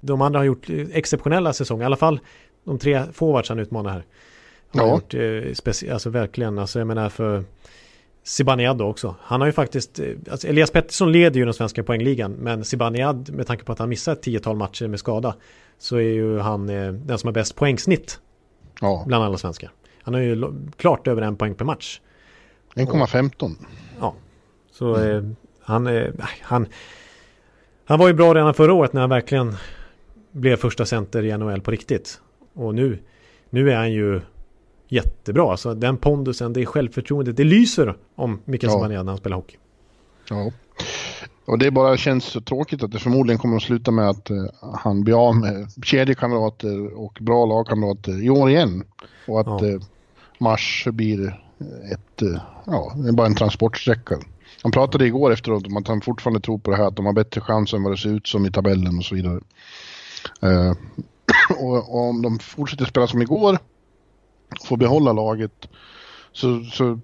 [0.00, 1.82] de andra har gjort eh, exceptionella säsonger.
[1.82, 2.20] I alla fall
[2.64, 4.04] de tre forwards han utmanar här.
[4.74, 4.94] Har Ja.
[4.94, 7.44] gjort eh, alltså verkligen, alltså jag menar för
[8.22, 9.14] Zibanejad också.
[9.20, 13.46] Han har ju faktiskt, alltså Elias Pettersson leder ju den svenska poängligan, men Zibanejad med
[13.46, 15.34] tanke på att han missar ett tiotal matcher med skada,
[15.78, 18.20] så är ju han eh, den som har bäst poängsnitt
[18.80, 19.04] ja.
[19.06, 19.70] bland alla svenskar.
[20.02, 22.00] Han har ju klart över en poäng per match.
[22.74, 23.54] 1,15.
[24.00, 24.14] Ja,
[24.72, 25.22] så eh,
[25.60, 26.08] han, eh,
[26.40, 26.66] han,
[27.86, 29.56] han var ju bra redan förra året när han verkligen
[30.32, 32.20] blev första center i NHL på riktigt.
[32.54, 32.98] Och nu,
[33.50, 34.20] nu är han ju
[34.88, 35.50] jättebra.
[35.50, 38.88] Alltså den pondusen, det självförtroendet, det lyser om Mikael Ja.
[38.88, 39.56] När han spelar hockey.
[40.30, 40.50] Ja.
[41.44, 44.44] Och det bara känns så tråkigt att det förmodligen kommer att sluta med att eh,
[44.74, 48.84] han blir av med kedjekamrater och bra lagkamrater i år igen.
[49.28, 49.68] Och att Ja.
[49.68, 49.80] eh,
[50.38, 51.40] mars blir
[51.92, 54.18] ett, eh, ja, det är bara en transportsträcka.
[54.62, 57.12] Han pratade igår efteråt om att han fortfarande tror på det här att de har
[57.12, 59.40] bättre chans än vad det ser ut som i tabellen och så vidare.
[60.42, 60.72] Eh,
[61.58, 63.58] och, och om de fortsätter spela som igår
[64.60, 65.68] och får behålla laget
[66.32, 66.98] så, så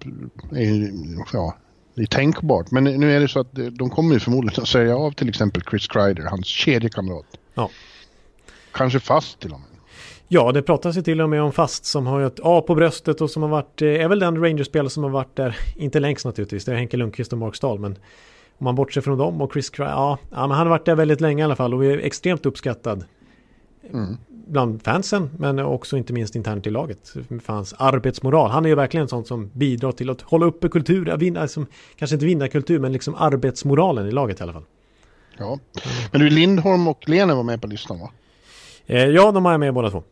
[0.51, 0.91] är
[1.33, 1.55] ja,
[1.95, 2.71] det är tänkbart.
[2.71, 5.29] Men nu är det så att de de kommer ju förmodligen att säga av till
[5.29, 7.25] exempel Chris Kreider, hans kedjekamrat.
[7.53, 7.69] Ja.
[8.71, 9.72] Kanske fast till och med.
[10.33, 13.21] Ja, det pratas ju till och med om Fast som har ett A på bröstet
[13.21, 16.25] och som har varit, eh, är väl den Rangers-spelare som har varit där, inte längst
[16.25, 17.91] naturligtvis, det är Henke Lundqvist och Mark Stahl, men
[18.57, 20.95] om man bortser från dem och Chris Cry, ja, ja, men han har varit där
[20.95, 23.05] väldigt länge i alla fall och är extremt uppskattad
[23.93, 24.17] Mm.
[24.29, 27.13] bland fansen, men också inte minst internt i laget.
[27.43, 31.17] För hans arbetsmoral, han är ju verkligen sånt som bidrar till att hålla uppe kultur,
[31.17, 31.65] vinna, alltså,
[31.95, 34.65] kanske inte vinna kultur, men liksom arbetsmoralen i laget i alla fall.
[35.37, 35.59] Ja.
[36.11, 38.11] Men du, Lindholm och Lene var med på listan va?
[38.85, 40.03] Eh, ja, de har jag med båda två.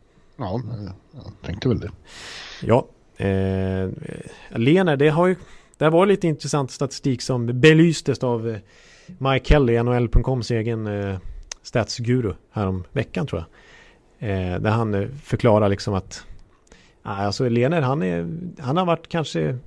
[0.42, 0.60] Ja,
[1.14, 1.90] jag tänkte väl det.
[2.62, 2.86] Ja,
[3.16, 3.88] eh,
[4.58, 5.36] Lener, det har ju
[5.78, 8.56] det var lite intressant statistik som belystes av eh,
[9.18, 11.16] Mike Kelly, NHL.coms egen eh,
[11.62, 13.48] statsguru härom veckan tror jag.
[14.30, 16.24] Eh, där han eh, förklarar liksom att
[17.02, 19.58] alltså Lener, han, är, han har varit kanske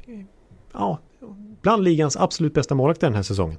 [0.74, 1.00] ja,
[1.62, 3.58] bland ligans absolut bästa målvakter den här säsongen.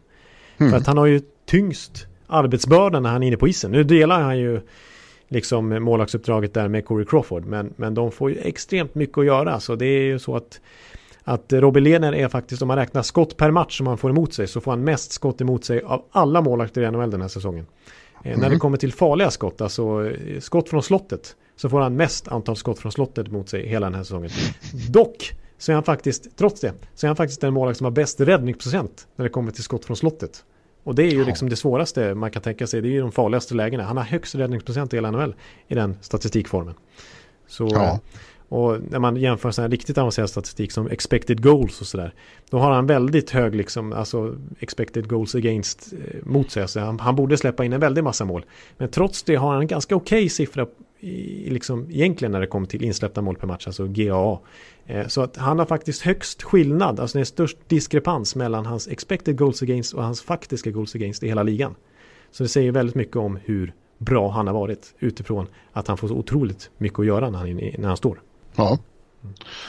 [0.59, 0.71] Mm.
[0.71, 3.71] För att han har ju tyngst arbetsbördan när han är inne på isen.
[3.71, 4.61] Nu delar han ju
[5.29, 7.45] liksom målvaktsuppdraget där med Corey Crawford.
[7.45, 9.61] Men, men de får ju extremt mycket att göra.
[9.61, 10.61] Så det är ju så att,
[11.24, 14.35] att Robin Lehner är faktiskt, om man räknar skott per match som han får emot
[14.35, 17.29] sig, så får han mest skott emot sig av alla målvakter i NHL den här
[17.29, 17.66] säsongen.
[18.24, 18.39] Mm.
[18.39, 18.59] När det mm.
[18.59, 22.79] kommer till farliga skott, alltså eh, skott från slottet, så får han mest antal skott
[22.79, 24.31] från slottet mot sig hela den här säsongen.
[24.91, 27.91] Dock så är han faktiskt, trots det, så är han faktiskt den målvakt som har
[27.91, 30.45] bäst räddningsprocent när det kommer till skott från slottet.
[30.87, 32.82] Och det är ju liksom det svåraste man kan tänka sig.
[32.82, 33.82] Det är ju de farligaste lägena.
[33.82, 35.34] Han har högst räddningsprocent i hela NHL
[35.68, 36.74] i den statistikformen.
[37.47, 38.01] Så, ja.
[38.49, 42.14] Och när man jämför sån här riktigt avancerad statistik som expected goals och sådär.
[42.51, 46.62] Då har han väldigt hög liksom, alltså expected goals against eh, mot sig.
[46.62, 48.45] Alltså han, han, borde släppa in en väldig massa mål.
[48.78, 50.66] Men trots det har han en ganska okej okay siffra
[51.01, 54.38] i, liksom, egentligen när det kommer till insläppta mål per match, alltså GAA.
[54.86, 58.88] Eh, så att han har faktiskt högst skillnad, alltså det är störst diskrepans mellan hans
[58.88, 61.74] expected goals against och hans faktiska goals against i hela ligan.
[62.30, 66.09] Så det säger väldigt mycket om hur bra han har varit utifrån att han får
[66.09, 68.22] så otroligt mycket att göra när han, när han står.
[68.57, 68.78] Ja.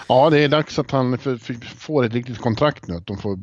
[0.07, 1.17] Ja, det är dags att han
[1.78, 2.95] får ett riktigt kontrakt nu.
[2.95, 3.39] Att de får,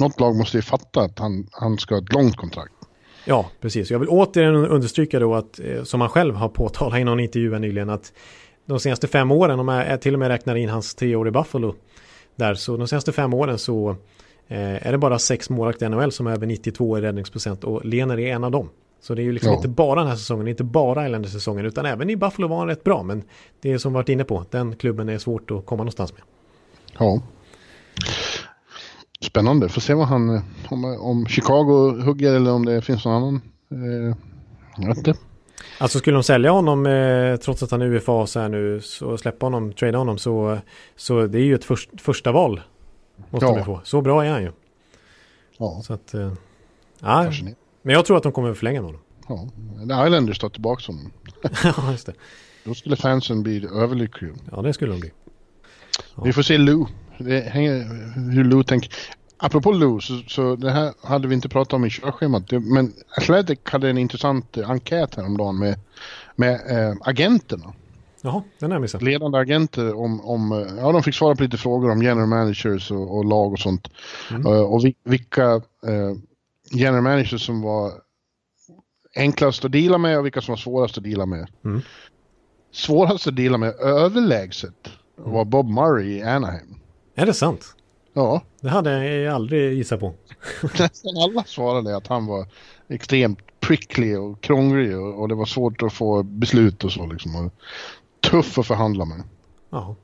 [0.00, 2.74] något lag måste ju fatta att han, han ska ha ett långt kontrakt.
[3.24, 3.90] Ja, precis.
[3.90, 7.58] Jag vill återigen understryka då att, eh, som han själv har påtalat i någon intervju
[7.58, 8.12] nyligen, att
[8.66, 11.30] de senaste fem åren, om jag till och med räknar in hans tre år i
[11.30, 11.74] Buffalo,
[12.36, 13.96] där, så de senaste fem åren så
[14.48, 17.84] eh, är det bara sex målvakter i NHL som är över 92 i räddningsprocent och
[17.84, 18.68] Lener är en av dem.
[19.00, 19.56] Så det är ju liksom ja.
[19.56, 22.84] inte bara den här säsongen, inte bara Islanders-säsongen, utan även i Buffalo var han rätt
[22.84, 23.02] bra.
[23.02, 23.22] Men
[23.60, 26.22] det är som varit inne på, den klubben är svårt att komma någonstans med.
[26.98, 27.22] Ja.
[29.22, 33.40] Spännande, får se vad han, om, om Chicago hugger eller om det finns någon annan.
[33.70, 34.16] Eh,
[34.76, 35.14] jag vet inte.
[35.78, 39.18] Alltså skulle de sälja honom eh, trots att han är UFA så här nu så
[39.18, 40.58] släppa honom, trada honom så,
[40.96, 42.60] så det är ju ett först, första val.
[43.30, 43.56] Måste ja.
[43.56, 43.80] de få.
[43.84, 44.52] Så bra är han ju.
[45.58, 45.80] Ja.
[45.84, 46.32] Så att, eh,
[47.00, 47.32] ja.
[47.82, 48.94] Men jag tror att de kommer att förlänga med
[49.26, 49.50] honom.
[49.88, 51.12] Ja, Islanders tar tillbaka honom.
[51.64, 52.14] ja, just det.
[52.64, 54.32] Då skulle fansen bli överlyckliga.
[54.50, 55.12] Ja, det skulle de bli.
[56.16, 56.22] Ja.
[56.22, 56.86] Vi får se Lou.
[57.18, 57.84] Det hänger,
[58.32, 58.92] hur Lou tänker.
[59.36, 62.50] Apropå Lou, så, så det här hade vi inte pratat om i körschemat.
[62.50, 65.78] Men Athletic hade en intressant enkät häromdagen med,
[66.36, 67.72] med äh, agenterna.
[68.22, 69.02] Jaha, den har jag missat.
[69.02, 73.16] Ledande agenter om, om, ja de fick svara på lite frågor om general managers och,
[73.16, 73.88] och lag och sånt.
[74.30, 74.46] Mm.
[74.46, 75.62] Uh, och vilka uh,
[76.70, 77.92] general managers som var
[79.16, 81.48] enklast att dela med och vilka som var svårast att dela med.
[81.64, 81.80] Mm.
[82.72, 86.74] Svårast att dela med överlägset var Bob Murray i Anaheim.
[87.14, 87.74] Är det sant?
[88.12, 88.42] Ja.
[88.60, 90.14] Det hade jag aldrig gissat på.
[90.62, 92.46] Nästan alla svarade att han var
[92.88, 97.36] extremt pricklig och krånglig och, och, det var svårt att få beslut och så liksom.
[97.36, 97.52] Och
[98.20, 99.22] tuff att förhandla med.
[99.70, 99.96] Ja.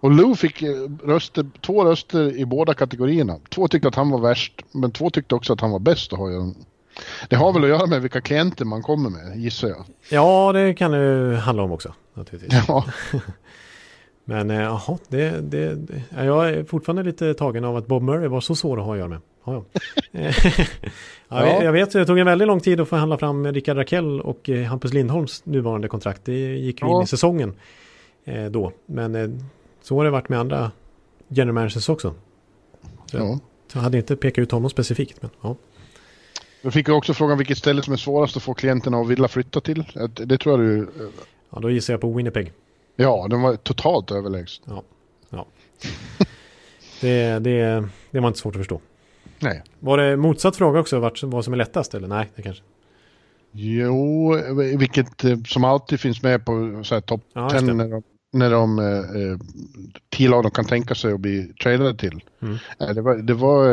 [0.00, 0.74] Och Lou fick eh,
[1.04, 3.38] röster, två röster i båda kategorierna.
[3.48, 6.18] Två tyckte att han var värst, men två tyckte också att han var bäst att
[6.18, 6.52] ha
[7.28, 9.84] Det har väl att göra med vilka klienter man kommer med, gissar jag.
[10.10, 11.94] Ja, det kan det handla om också.
[12.14, 12.64] Naturligtvis.
[12.68, 12.84] Ja.
[14.24, 15.78] men eh, jaha, det, det,
[16.16, 18.98] jag är fortfarande lite tagen av att Bob Murray var så svår att ha att
[18.98, 19.20] göra med.
[19.44, 19.64] Ja,
[20.12, 20.32] ja.
[21.28, 24.48] ja, jag vet, det tog en väldigt lång tid att förhandla fram Rickard Rakell och
[24.48, 26.24] eh, Hampus Lindholms nuvarande kontrakt.
[26.24, 27.54] Det gick ju in i säsongen
[28.50, 28.72] då.
[28.86, 29.40] Men
[29.82, 30.70] så har det varit med andra
[31.28, 32.14] general managers också.
[33.06, 33.38] Så ja.
[33.72, 35.22] Jag hade inte pekat ut honom specifikt.
[35.22, 35.56] Men, ja.
[36.62, 39.60] Jag fick också frågan vilket ställe som är svårast att få klienterna att vilja flytta
[39.60, 39.84] till.
[40.14, 40.88] Det tror jag du...
[41.50, 42.52] Ja, då gissar jag på Winnipeg.
[42.96, 44.64] Ja, den var totalt överlägsen.
[44.68, 44.82] Ja,
[45.30, 45.46] ja.
[47.00, 48.80] det, det, det var inte svårt att förstå.
[49.38, 49.62] Nej.
[49.80, 52.08] Var det motsatt fråga också, vart, vad som är lättast eller?
[52.08, 52.62] Nej, det kanske.
[53.52, 54.34] Jo,
[54.78, 59.22] vilket eh, som alltid finns med på topp ja, 10 när de när de eh,
[59.22, 59.38] eh,
[60.10, 62.24] tio lag de kan tänka sig att bli tradade till.
[62.42, 62.56] Mm.
[62.80, 63.66] Eh, det, var, det var,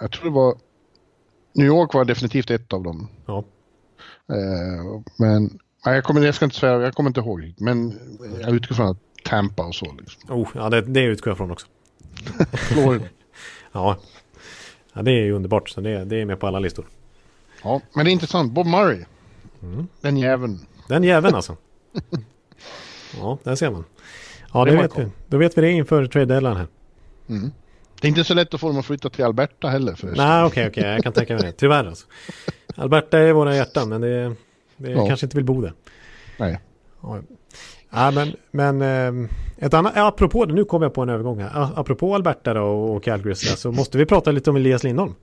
[0.00, 0.58] jag tror det var,
[1.54, 3.08] New York var definitivt ett av dem.
[3.26, 3.44] Ja.
[4.32, 5.58] Eh, men
[5.88, 7.54] nej, jag, kommer, jag ska inte säga, jag kommer inte ihåg.
[7.56, 7.98] Men
[8.40, 9.94] jag utgår från att Tampa och så.
[9.98, 10.40] Liksom.
[10.40, 11.66] Oh, ja, det, det utgår jag från också.
[13.72, 13.96] ja.
[14.92, 15.68] ja, det är ju underbart.
[15.68, 16.86] Så det, det är med på alla listor.
[17.62, 18.52] Ja, men det är intressant.
[18.52, 19.04] Bob Murray.
[19.62, 19.88] Mm.
[20.00, 20.60] Den jäveln.
[20.88, 21.56] Den jäveln alltså.
[23.20, 23.84] Ja, där ser man.
[24.52, 25.08] Ja, det, det vet vi.
[25.26, 26.66] Då vet vi det inför trade deadline här.
[27.28, 27.50] Mm.
[28.00, 30.26] Det är inte så lätt att få dem att flytta till Alberta heller förresten.
[30.26, 30.80] Nej, okej, okay, okej.
[30.80, 30.92] Okay.
[30.92, 31.52] Jag kan tänka mig det.
[31.52, 32.06] Tyvärr alltså.
[32.76, 34.36] Alberta är våra hjärtan, men det,
[34.78, 35.06] det ja.
[35.06, 35.72] kanske inte vill bo där.
[36.38, 36.60] Nej.
[37.02, 37.18] Ja,
[37.90, 41.70] ja men, men eh, ett annat, apropå det, nu kommer jag på en övergång här.
[41.80, 45.14] Apropå Alberta då och Calgary så måste vi prata lite om Elias Lindholm.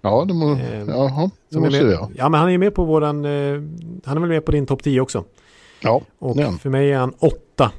[0.00, 2.10] Ja, det, må, eh, jaha, det måste vi ja.
[2.14, 3.62] Ja, men han är med på våran, eh,
[4.04, 5.24] han är väl med på din topp 10 också.
[5.80, 7.72] Ja, Och för mig är han åtta.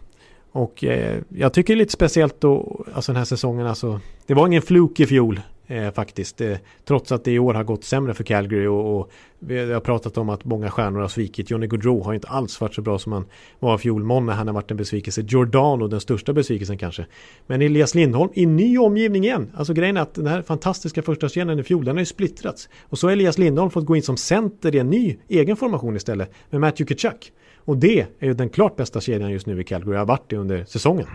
[0.51, 4.33] Och eh, jag tycker det är lite speciellt då, alltså den här säsongen, alltså, det
[4.33, 6.41] var ingen fluk i fjol eh, faktiskt.
[6.41, 9.79] Eh, trots att det i år har gått sämre för Calgary och, och vi har
[9.79, 11.51] pratat om att många stjärnor har svikit.
[11.51, 13.25] Johnny Gaudreau har inte alls varit så bra som han
[13.59, 14.03] var i fjol.
[14.03, 15.21] Monne, han har varit en besvikelse.
[15.21, 17.05] Giordano, den största besvikelsen kanske.
[17.47, 19.51] Men Elias Lindholm i ny omgivning igen.
[19.55, 22.69] Alltså grejen är att den här fantastiska första scenen i fjol, den har ju splittrats.
[22.81, 25.95] Och så har Elias Lindholm fått gå in som center i en ny egen formation
[25.95, 27.31] istället med Matthew Kachuk.
[27.57, 29.97] Och det är ju den klart bästa kedjan just nu i Calgary.
[29.97, 31.07] har varit det under säsongen.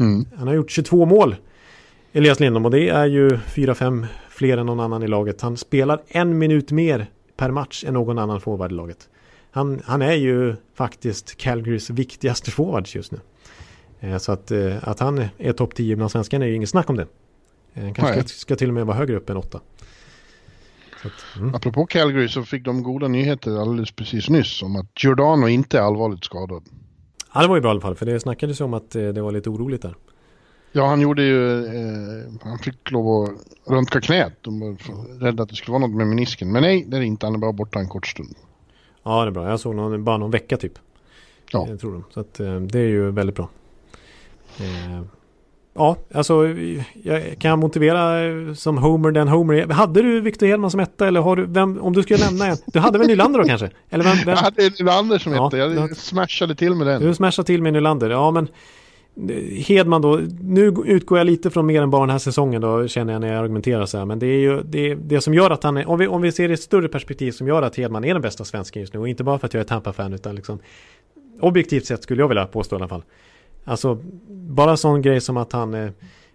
[0.00, 0.24] Mm.
[0.36, 1.36] Han har gjort 22 mål.
[2.16, 5.40] Elias Lindholm och det är ju 4-5 fler än någon annan i laget.
[5.40, 7.06] Han spelar en minut mer
[7.36, 9.08] per match än någon annan forward i laget.
[9.50, 13.20] Han, han är ju faktiskt Calgarys viktigaste forwards just nu.
[14.00, 16.90] Eh, så att, eh, att han är topp 10 bland svenskarna är ju inget snack
[16.90, 17.06] om det.
[17.74, 19.60] Eh, han kanske ska, ska, till och med vara högre upp än 8.
[21.36, 21.54] mm.
[21.54, 25.82] Apropå Calgary så fick de goda nyheter alldeles precis nyss om att Giordano inte är
[25.82, 26.64] allvarligt skadad.
[27.34, 29.32] Ja det var ju bra i alla fall för det snackades om att det var
[29.32, 29.94] lite oroligt där.
[30.76, 31.66] Ja, han gjorde ju...
[31.66, 33.30] Eh, han fick lov att
[33.72, 34.32] röntga knät.
[34.40, 34.76] De var
[35.20, 36.52] rädda att det skulle vara något med menisken.
[36.52, 37.26] Men nej, det är inte.
[37.26, 38.34] Han är bara borta en kort stund.
[39.02, 39.48] Ja, det är bra.
[39.48, 40.72] Jag såg någon, bara någon vecka typ.
[41.50, 41.66] Ja.
[41.68, 42.04] Jag tror de.
[42.14, 43.48] Så att, eh, det är ju väldigt bra.
[44.60, 45.02] Eh,
[45.74, 46.48] ja, alltså
[47.02, 51.08] jag kan jag motivera eh, som Homer den Homer Hade du Victor Hedman som etta
[51.08, 52.56] eller har du, vem, om du skulle nämna en?
[52.66, 53.70] Du hade väl Nylander då kanske?
[53.90, 54.28] Eller vem, vem?
[54.28, 55.58] Jag hade Nylander som ja, etta.
[55.58, 57.02] Jag smashade till med den.
[57.02, 58.10] Du smashade till med Nylander.
[58.10, 58.48] Ja, men
[59.66, 63.12] Hedman då, nu utgår jag lite från mer än bara den här säsongen då känner
[63.12, 64.04] jag när jag argumenterar så här.
[64.04, 66.32] Men det är ju det, det som gör att han är, om vi, om vi
[66.32, 68.94] ser det i ett större perspektiv som gör att Hedman är den bästa svensken just
[68.94, 69.00] nu.
[69.00, 70.58] Och inte bara för att jag är Tampa-fan utan liksom
[71.40, 73.02] objektivt sett skulle jag vilja påstå i alla fall.
[73.64, 73.98] Alltså
[74.28, 75.90] bara sån grej som att han eh,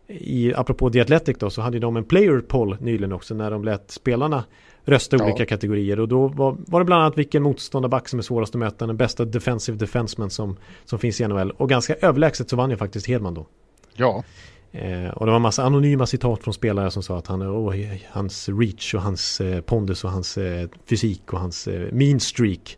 [0.10, 3.64] i, apropå The Athletic då, så hade de en player poll nyligen också när de
[3.64, 4.44] lät spelarna
[4.84, 5.26] rösta ja.
[5.26, 8.60] olika kategorier och då var, var det bland annat vilken motståndarback som är svårast att
[8.60, 12.70] möta, den bästa defensive defenseman som, som finns i NHL och ganska överlägset så vann
[12.70, 13.46] ju faktiskt Hedman då.
[13.94, 14.24] Ja.
[14.72, 17.76] Eh, och det var en massa anonyma citat från spelare som sa att han, oh,
[18.10, 22.78] hans reach och hans eh, pondus och hans eh, fysik och hans eh, mean streak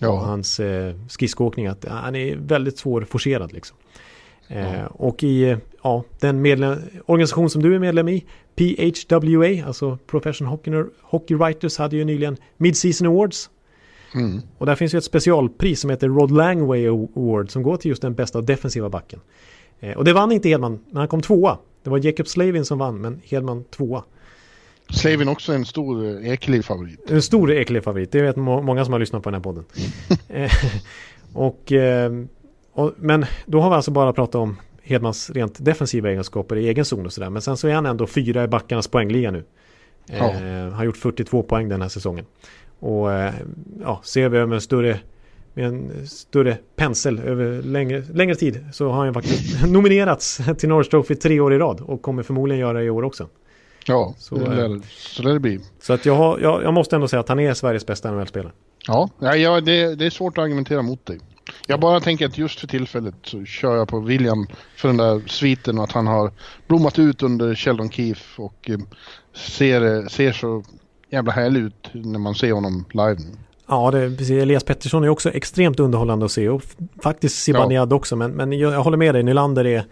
[0.00, 0.08] ja.
[0.08, 3.76] och hans eh, skridskoåkning att han är väldigt svårforcerad liksom.
[4.50, 8.24] Eh, och i ja, den medlem, organisation som du är medlem i,
[8.56, 13.50] PHWA, alltså Professional Hockey, Hockey Writers, hade ju nyligen Mid-Season Awards.
[14.14, 14.40] Mm.
[14.58, 18.02] Och där finns ju ett specialpris som heter Rod Langway Award som går till just
[18.02, 19.20] den bästa defensiva backen.
[19.80, 21.58] Eh, och det vann inte Hedman, men han kom tvåa.
[21.82, 24.04] Det var Jacob Slavin som vann, men Hedman tvåa.
[24.88, 27.10] Slavin också en stor eh, Ekeliv-favorit.
[27.10, 29.64] En stor Ekeliv-favorit, det vet må många som har lyssnat på den här podden.
[30.28, 30.52] Eh,
[31.34, 32.12] och, eh,
[32.80, 36.84] och, men då har vi alltså bara pratat om Hedmans rent defensiva egenskaper i egen
[36.84, 37.30] zon och sådär.
[37.30, 39.44] Men sen så är han ändå fyra i backarnas poängliga nu.
[40.06, 40.30] Ja.
[40.30, 42.24] Eh, har gjort 42 poäng den här säsongen.
[42.78, 43.34] Och eh,
[43.82, 44.98] ja, ser vi över en större,
[45.54, 50.88] med en större pensel över längre, längre tid så har han faktiskt nominerats till Norris
[50.88, 53.28] Trophy tre år i rad och kommer förmodligen göra det i år också.
[53.86, 55.60] Ja, så, det lär, eh, så lär det bli.
[55.80, 58.52] Så att jag, har, jag, jag måste ändå säga att han är Sveriges bästa NHL-spelare.
[58.86, 61.18] Ja, ja det, det är svårt att argumentera mot dig.
[61.66, 64.46] Jag bara tänker att just för tillfället så kör jag på William
[64.76, 66.32] för den där sviten och att han har
[66.66, 68.78] blommat ut under Sheldon Keefe och eh,
[69.34, 70.64] ser, ser så
[71.10, 73.18] jävla härlig ut när man ser honom live.
[73.66, 74.30] Ja, det precis.
[74.30, 76.62] Elias Pettersson är också extremt underhållande att se och
[77.02, 77.96] faktiskt Zibanejad ja.
[77.96, 78.16] också.
[78.16, 79.84] Men, men jag, jag, håller med dig, Nylander är,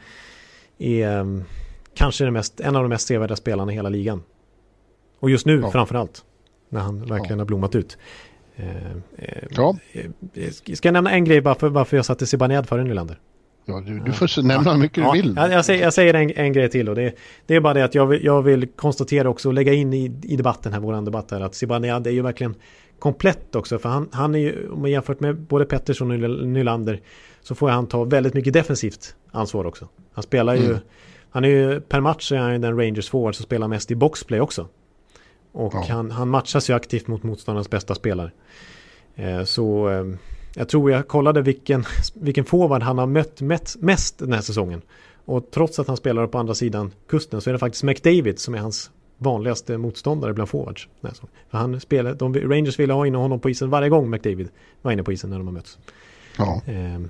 [0.78, 1.44] är um,
[1.94, 4.22] kanske det mest, en av de mest sevärda spelarna i hela ligan.
[5.20, 5.70] Och just nu ja.
[5.70, 6.24] framförallt.
[6.68, 7.38] När han verkligen ja.
[7.38, 7.98] har blommat ut.
[8.58, 8.66] Eh,
[9.16, 9.76] eh, ja.
[10.34, 13.18] Eh, ska jag nämna en grej varför, varför jag satte Zibanejad före Nylander?
[13.64, 15.34] Ja, du, du får nämna hur mycket ja, du vill.
[15.36, 17.14] Ja, jag, säger, jag säger en, en grej till och det,
[17.46, 20.04] det är bara det att jag vill, jag vill konstatera också och lägga in i,
[20.22, 22.54] i debatten här, våran debatt här, att Zibanejad är ju verkligen
[22.98, 23.78] komplett också.
[23.78, 27.00] För han, han är ju, om man jämfört med både Pettersson och Nylander,
[27.42, 29.88] så får han ta väldigt mycket defensivt ansvar också.
[30.12, 30.78] Han spelar ju, mm.
[31.30, 34.40] han är ju per match är han den Rangers forward som spelar mest i boxplay
[34.40, 34.68] också.
[35.52, 35.86] Och ja.
[35.88, 38.30] han, han matchas ju aktivt mot motståndarnas bästa spelare.
[39.16, 40.04] Eh, så eh,
[40.54, 41.84] jag tror jag kollade vilken,
[42.14, 43.40] vilken forward han har mött
[43.80, 44.82] mest den här säsongen.
[45.24, 48.54] Och trots att han spelar på andra sidan kusten så är det faktiskt McDavid som
[48.54, 50.88] är hans vanligaste motståndare bland forwards.
[51.50, 54.48] För han spelar, de, Rangers ville ha in honom på isen varje gång McDavid
[54.82, 55.78] var inne på isen när de har mötts.
[56.38, 57.00] Ja, eh,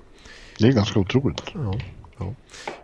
[0.58, 1.42] det är ganska otroligt.
[1.54, 1.74] Ja.
[2.18, 2.34] Ja.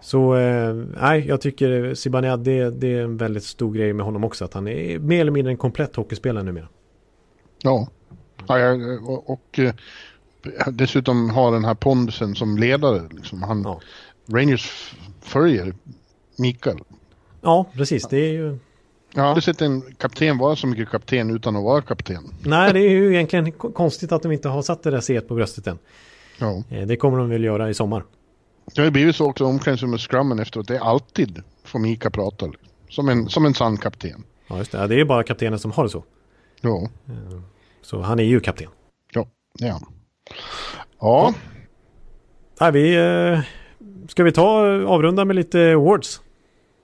[0.01, 4.24] Så eh, nej, jag tycker Zibanejad det, det är en väldigt stor grej med honom
[4.24, 4.45] också.
[4.45, 6.68] Att han är mer eller mindre en komplett hockeyspelare numera.
[7.62, 7.89] Ja,
[8.49, 8.72] ja
[9.03, 9.74] och, och eh,
[10.72, 13.03] dessutom har den här pondusen som ledare.
[13.11, 13.43] Liksom.
[13.43, 13.80] Han, ja.
[14.26, 15.74] Rangers följer
[16.37, 16.78] Mikael.
[17.41, 18.09] Ja, precis.
[18.09, 18.59] Det är ju...
[19.14, 22.24] Jag har aldrig sett en kapten vara så mycket kapten utan att vara kapten.
[22.45, 25.35] Nej, det är ju egentligen konstigt att de inte har satt det där C på
[25.35, 25.78] bröstet än.
[26.39, 26.62] Ja.
[26.70, 28.05] Eh, det kommer de väl göra i sommar.
[28.67, 30.69] Det har ju blivit så också omklädningsrummet med scrummen efteråt.
[30.69, 32.47] Det är alltid får Mika prata.
[32.89, 34.25] Som en, som en sann kapten.
[34.49, 34.79] Ja, just det.
[34.79, 36.05] Ja, det är bara kaptenen som har det så.
[36.61, 36.89] Ja.
[37.83, 38.69] Så han är ju kapten.
[39.12, 39.27] Ja,
[39.59, 39.87] det är han.
[41.01, 41.35] Ja.
[42.61, 42.97] Nej, vi...
[42.97, 43.41] Eh,
[44.09, 46.21] ska vi ta avrunda med lite awards?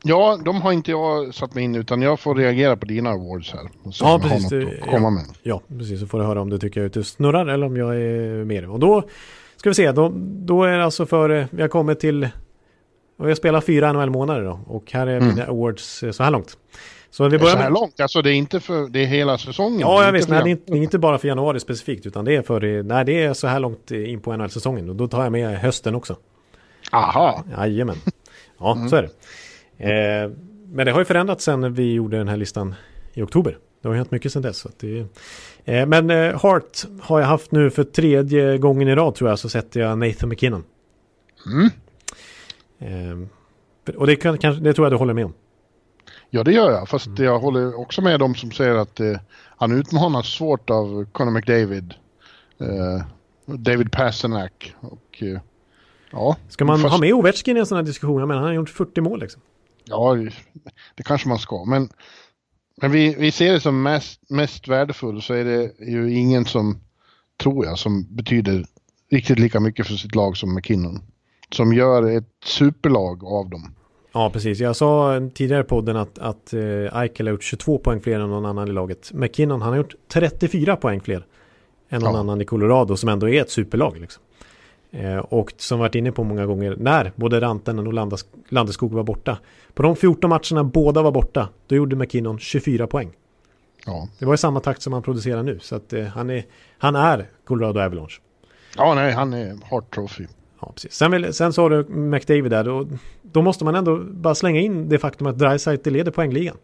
[0.02, 3.52] Ja, de har inte jag satt mig in utan jag får reagera på dina awards
[3.52, 3.90] här.
[3.92, 4.52] Se Ja, precis.
[4.52, 5.24] att komma med.
[5.42, 6.00] Ja, precis.
[6.00, 8.70] Så får du höra om du tycker ute och snurrar eller om jag är med.
[8.70, 9.02] Och då
[9.60, 9.92] ska vi se.
[9.92, 10.12] Då,
[10.44, 11.30] då är det alltså för...
[11.30, 12.28] eh, Vi har kommit till...
[13.18, 14.60] Och jag spelar fyra NHL-månader då.
[14.66, 16.56] Och här är mina awards eh, så här långt.
[17.10, 17.72] Så vi Så börjar här med...
[17.72, 19.80] långt, alltså det är inte för, det är hela säsongen.
[19.80, 20.28] Ja, jag visst.
[20.28, 22.06] Nej, det är inte, bara för januari specifikt.
[22.06, 22.64] Utan det är för...
[22.64, 24.88] eh, Nej, det är så här långt in på NHL-säsongen.
[24.90, 26.16] Och då tar jag med hösten också.
[26.92, 27.44] Aha.
[27.58, 27.96] Jajamän.
[28.58, 29.10] Ja, så är det.
[30.24, 30.30] Eh,
[30.72, 32.74] men det har ju förändrats sen vi gjorde den här listan
[33.14, 33.58] i oktober.
[33.82, 34.58] Det har hänt mycket sen dess.
[34.58, 35.06] Så att det,
[35.64, 39.38] eh, men eh, Hart har jag haft nu för tredje gången i rad tror jag.
[39.38, 40.64] Så sätter jag Nathan McKinnon.
[41.46, 41.70] Mm.
[42.78, 43.28] Eh,
[43.86, 45.32] för- och det, kan, det tror jag du håller med om.
[46.30, 46.88] Ja, det gör jag.
[46.88, 47.24] Fast Mm.
[47.24, 49.16] jag håller också med dem som säger att eh,
[49.56, 51.94] han utmanas svårt av Conor McDavid.
[52.60, 53.04] Eh,
[53.46, 55.22] David Pasternak och...
[55.22, 55.40] Eh,
[56.10, 56.36] ja.
[56.48, 58.18] Ska man fast- ha med Ovechkin i en sån här diskussion?
[58.18, 59.42] Jag menar, han har gjort 40 mål liksom.
[59.84, 60.16] Ja,
[60.94, 61.64] det kanske man ska.
[61.64, 61.88] Men,
[62.80, 66.80] men vi, vi ser det som mest, mest värdefull så är det ju ingen som,
[67.42, 68.64] tror jag, som betyder
[69.10, 70.98] riktigt lika mycket för sitt lag som McKinnon.
[71.52, 73.74] Som gör ett superlag av dem.
[74.12, 74.58] Ja, precis.
[74.60, 78.30] Jag sa tidigare i podden att, att eh, Eichel har gjort 22 poäng fler än
[78.30, 79.10] någon annan i laget.
[79.12, 81.26] McKinnon, han har gjort 34 poäng fler
[81.88, 82.20] än någon Ja.
[82.20, 84.00] annan i Colorado som ändå är ett superlag.
[84.00, 84.22] Liksom.
[84.92, 87.92] Eh, och som varit inne på många gånger, när både Rantanen och
[88.48, 89.38] Landeskog var borta.
[89.74, 93.10] På de 14 matcherna båda var borta, då gjorde McKinnon 24 poäng.
[93.86, 95.58] Ja, Det var i samma takt som han producerar nu.
[95.62, 96.44] Så att, eh, han, är,
[96.78, 98.20] han är Colorado Avalanche.
[98.76, 100.26] ja nej, han är Hart Trophy.
[100.60, 100.92] Ja, precis.
[100.92, 102.64] Sen, vill, sen har du McDavid där.
[102.64, 102.86] Då,
[103.22, 106.56] då måste man ändå bara slänga in det faktum att Dreisaitl leder poängligan.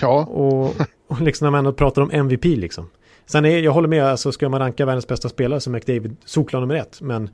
[0.00, 0.74] Ja, Och,
[1.06, 2.88] och liksom när man ändå pratar om MVP liksom.
[3.26, 6.16] Sen är, jag håller med, alltså ska man ranka världens bästa spelare så är McDavid
[6.24, 7.00] solklar nummer ett.
[7.00, 7.30] Men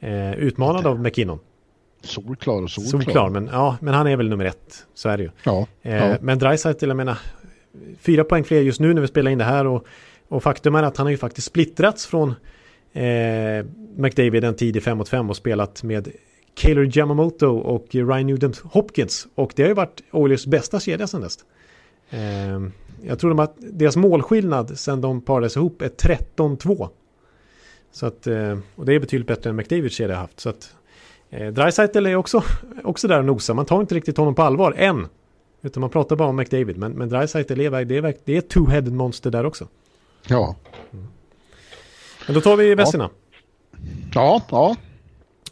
[0.00, 1.38] eh, utmanad av McKinnon.
[2.02, 2.90] solklar och solklar.
[3.00, 4.86] Solklar, men, ja, men han är väl nummer ett.
[4.94, 5.30] Så är det ju.
[5.44, 6.16] Ja, Eh, ja.
[6.20, 7.18] Men Dreisaitl, jag menar,
[8.00, 9.66] fyra poäng fler just nu när vi spelar in det här.
[9.66, 9.86] Och,
[10.28, 12.34] och faktum är att han har ju faktiskt splittrats från
[12.92, 13.66] eh,
[13.96, 16.08] McDavid en tid i 5 mot 5 och spelat med
[16.54, 19.26] Kaylor Yamamoto och Ryan Nugent Hopkins.
[19.34, 21.38] Och det har ju varit Oilers bästa kedja sedan dess.
[22.10, 22.60] Eh,
[23.02, 26.88] jag tror de att deras målskillnad sedan de parades ihop är 13-2.
[27.92, 30.40] Så att, eh, och det är betydligt bättre än McDavids kedja haft.
[30.40, 30.74] Så att
[31.30, 32.42] eh, Dreisaitl är också,
[32.84, 33.54] också där och nosar.
[33.54, 35.06] Man tar inte riktigt honom på allvar än.
[35.62, 36.76] Utan man pratar bara om McDavid.
[36.76, 39.68] Men, men Dreisaitl är, det är, det är ett two-headed monster där också.
[40.28, 40.56] ja.
[42.26, 43.10] Men då tar vi vässorna.
[44.14, 44.76] Ja, ja,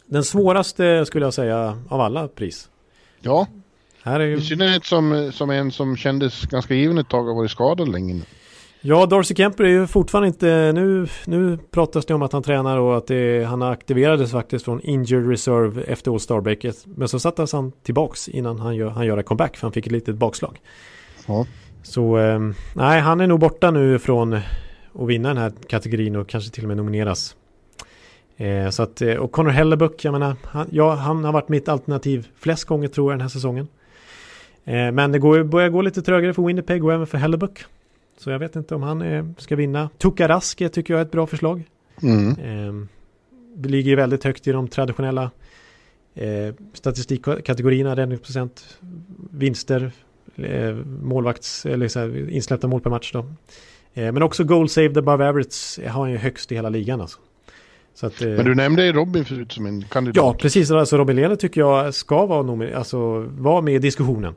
[0.05, 2.69] Den svåraste skulle jag säga av alla pris.
[3.21, 3.47] ja.
[4.03, 4.37] Här är ju...
[4.37, 8.13] I synnerhet som, som en som kändes ganska given ett tag och varit skadad länge
[8.13, 8.21] nu.
[8.81, 10.71] Ja, Darcy Kemper är ju fortfarande inte...
[10.75, 14.81] Nu, nu pratas det om att han tränar och att det, han aktiverades faktiskt från
[14.81, 16.85] injured reserve efter All Star-breaket.
[16.85, 19.85] Men så sattes han tillbaks innan han gör, han gör en comeback för han fick
[19.85, 20.59] ett litet bakslag.
[21.27, 21.45] Ja.
[21.83, 22.39] Så eh,
[22.75, 26.63] nej, han är nog borta nu från att vinna den här kategorin och kanske till
[26.63, 27.35] och med nomineras.
[28.37, 31.69] Eh, så att, eh, och Connor Hellebuck, jag menar, han, ja, han har varit mitt
[31.69, 33.67] alternativ flest gånger tror jag den här säsongen.
[34.65, 37.65] Eh, men det går, börjar gå lite trögare för Winnipeg och även för Hellebuck.
[38.17, 39.89] Så jag vet inte om han eh, ska vinna.
[39.97, 41.63] Tuka Rask är, tycker jag är ett bra förslag.
[42.01, 42.29] Mm.
[42.29, 42.87] Eh,
[43.55, 45.31] vi ligger väldigt högt i de traditionella
[46.15, 48.77] eh, statistikkategorierna, räddningsprocent,
[49.31, 49.91] vinster,
[51.01, 53.25] målvakts eller så här, insläppta mål per match då.
[53.93, 57.19] Men också goal saved above average har han ju högst i hela ligan alltså.
[57.93, 60.15] Så att, Men du nämnde Robin förut som en kandidat.
[60.15, 60.71] Ja, precis.
[60.71, 64.35] Alltså Robin Lehner tycker jag ska vara, alltså, vara med i diskussionen.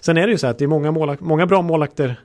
[0.00, 2.20] Sen är det ju så att det är många, målak- många bra målakter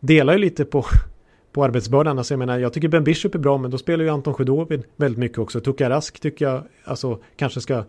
[0.00, 0.84] delar ju lite på,
[1.52, 2.18] på arbetsbördan.
[2.18, 4.82] Alltså jag menar, jag tycker Ben Bishop är bra, men då spelar ju Anton Sjudovin
[4.96, 5.60] väldigt mycket också.
[5.60, 7.84] Tuka Rask tycker jag alltså, kanske ska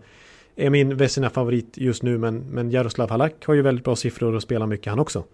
[0.56, 4.34] är min Vesina favorit just nu, men, men Jaroslav Halak har ju väldigt bra siffror
[4.34, 5.24] och spelar mycket han också.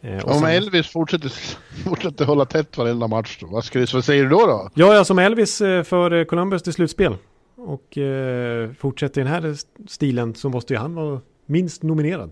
[0.00, 1.32] Eh, Om sen- Elvis fortsätter,
[1.84, 4.46] fortsätter hålla tätt varenda match då, vad, ska, vad säger du då?
[4.46, 4.70] då?
[4.74, 7.14] Ja, ja, som Elvis eh, för eh, Columbus till slutspel.
[7.56, 9.54] Och eh, fortsätter i den här
[9.88, 12.30] stilen så måste ju han vara minst nominerad.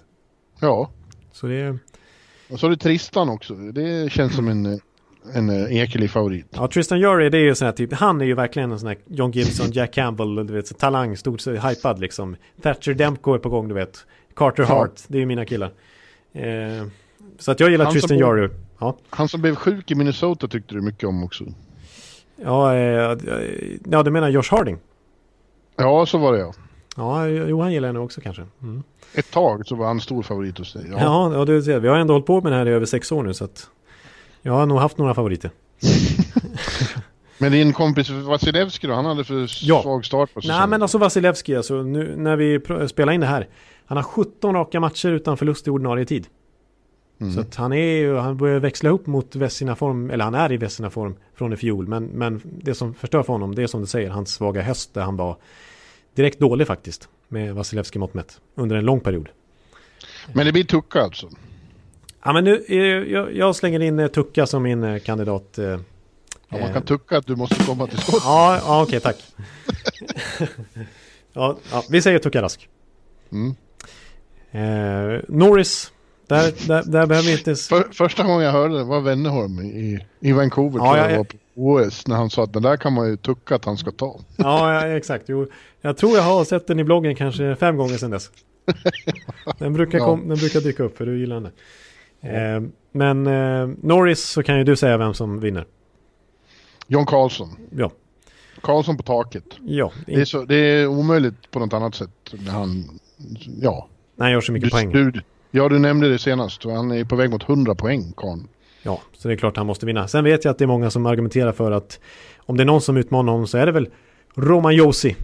[0.60, 0.90] Ja,
[1.32, 1.78] Så det är...
[2.50, 3.54] och så har du Tristan också.
[3.54, 4.80] Det känns som en,
[5.34, 6.46] en eh, Ekelig favorit.
[6.50, 8.88] Ja, Tristan Jury, det är ju sån här typ, han är ju verkligen en sån
[8.88, 12.36] här John Gibson, Jack Campbell, du vet, så talang, stort, så hypad liksom.
[12.62, 14.06] Thatcher Demko är på gång, du vet.
[14.34, 14.68] Carter Ja.
[14.68, 15.72] Hart, det är ju mina killar.
[16.32, 16.86] Eh,
[17.38, 18.48] så att jag gillar Han Tristan Jury.
[18.78, 21.44] Ja, Han som blev sjuk i Minnesota tyckte du mycket om också.
[22.44, 23.16] ja, eh,
[23.90, 24.78] ja, du menar Josh Harding?
[25.76, 26.52] Ja, så var det ja.
[26.96, 28.42] Ja, Johan gillar henne också kanske.
[28.62, 28.82] Mm.
[29.14, 30.86] Ett tag så var han stor favorit hos dig.
[30.90, 31.80] Ja, ja, ja du ser.
[31.80, 33.68] Vi har ändå hållit på med det här i över sex år nu så att
[34.42, 35.50] jag har nog haft några favoriter.
[37.38, 39.82] Men din kompis Vasilevski då, han hade för ja.
[39.82, 40.58] svag start på säsongen?
[40.58, 43.48] Nej men alltså Vasilevski, alltså, nu när vi spelar in det här.
[43.86, 46.26] Han har 17 raka matcher utan förlust i ordinarie tid.
[47.20, 47.32] Mm.
[47.32, 50.56] Så att han är han börjar växla upp mot Vessina form, eller han är i
[50.56, 51.88] Vessina form från i fjol.
[51.88, 54.94] Men, men det som förstör för honom, det är som du säger, hans svaga höst
[54.94, 55.36] där han var
[56.16, 57.08] direkt dålig faktiskt.
[57.28, 58.40] Med Vasilevski mått mätt.
[58.54, 59.28] Under en lång period.
[60.32, 61.28] Men det blir Tucka alltså?
[62.24, 62.76] Ja men nu, eh,
[63.12, 65.58] jag, jag slänger in eh, Tucka som min eh, kandidat.
[66.48, 68.22] Ja, man kan tucka att du måste komma till skott.
[68.24, 69.16] ja, ja okej, tack.
[71.32, 72.68] ja, ja, vi säger Tucka Rask.
[73.32, 73.54] Mm.
[74.50, 75.92] Eh, Norris
[76.26, 77.54] där, där, där behöver vi inte...
[77.54, 81.24] För, första gången jag hörde det var Wennerholm i, i Vancouver ja, jag, jag var
[81.24, 83.90] på OS när han sa att den där kan man ju tucka att han ska
[83.90, 84.20] ta.
[84.36, 85.24] Ja, ja exakt.
[85.28, 85.46] Jo,
[85.86, 88.30] jag tror jag har sett den i bloggen kanske fem gånger sedan dess.
[89.58, 90.28] Den brukar, kom, ja.
[90.28, 91.52] den brukar dyka upp för du gillar den.
[92.20, 95.64] Eh, men eh, Norris så kan ju du säga vem som vinner.
[96.86, 97.48] John Carlson.
[97.70, 97.90] Ja.
[98.60, 99.44] Karlsson på taket.
[99.66, 99.92] Ja.
[100.06, 102.34] Det är, så, det är omöjligt på något annat sätt.
[102.48, 103.00] Han,
[103.60, 103.88] ja.
[104.18, 104.92] Han gör så mycket du, poäng.
[104.92, 105.12] Du,
[105.50, 106.64] Ja, du nämnde det senast.
[106.64, 108.48] Han är på väg mot 100 poäng, Karn.
[108.82, 110.08] Ja, så det är klart han måste vinna.
[110.08, 112.00] Sen vet jag att det är många som argumenterar för att
[112.38, 113.88] om det är någon som utmanar honom så är det väl
[114.34, 115.16] Roman Josi.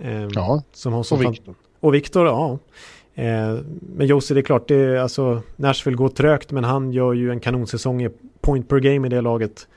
[0.00, 1.54] Eh, ja, som har och Viktor.
[1.80, 2.58] Och Viktor, ja.
[3.14, 3.58] Eh,
[3.96, 7.30] men Josi, det är klart, det är, alltså, Nashville går trögt men han gör ju
[7.30, 9.68] en kanonsäsong i point per game i det laget.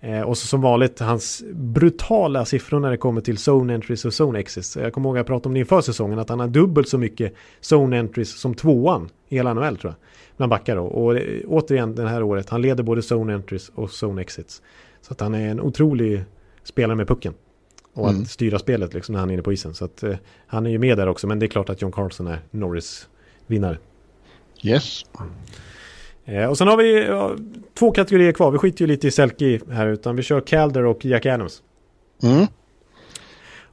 [0.00, 4.20] Eh, och så som vanligt hans brutala siffror när det kommer till zone entries och
[4.20, 4.76] zone exits.
[4.76, 6.98] Jag kommer ihåg att jag pratade om det inför säsongen att han har dubbelt så
[6.98, 7.34] mycket
[7.72, 9.96] zone entries som tvåan i hela NHL tror jag.
[10.36, 10.82] Bland backar då.
[10.82, 14.62] Och återigen det här året, han leder både zone entries och zone exits.
[15.00, 16.24] Så att han är en otrolig
[16.64, 17.34] spelare med pucken.
[17.96, 18.22] Och mm.
[18.22, 19.74] att styra spelet liksom när han är inne på isen.
[19.74, 20.16] Så att eh,
[20.46, 21.26] han är ju med där också.
[21.26, 23.08] Men det är klart att John Carlson är Norris
[23.46, 23.78] vinnare.
[24.62, 25.02] Yes.
[26.24, 27.36] Eh, och sen har vi ja,
[27.74, 28.50] två kategorier kvar.
[28.50, 31.62] Vi skiter ju lite i Selke här utan vi kör Calder och Jack Adams.
[32.22, 32.46] Mm.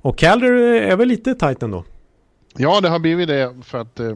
[0.02, 1.84] Och Calder är väl lite tight ändå?
[2.58, 4.16] Ja, det har blivit det för att eh,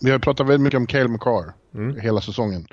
[0.00, 2.00] vi har pratat väldigt mycket om Cale McCarr mm.
[2.00, 2.66] hela säsongen.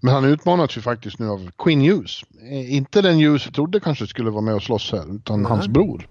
[0.00, 2.22] Men han utmanas ju faktiskt nu av Quinn Hughes.
[2.50, 5.50] Eh, inte den Hughes vi trodde kanske skulle vara med och slåss här, utan mm.
[5.50, 6.08] hans bror.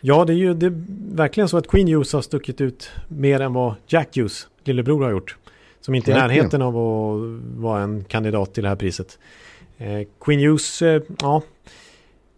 [0.00, 0.84] Ja, det är ju det är
[1.16, 5.10] verkligen så att Quinn Hughes har stuckit ut mer än vad Jack Hughes, lillebror, har
[5.10, 5.36] gjort.
[5.80, 7.20] Som inte är i närheten av att
[7.56, 9.18] vara en kandidat till det här priset.
[9.78, 11.42] Eh, Quinn Hughes, eh, ja.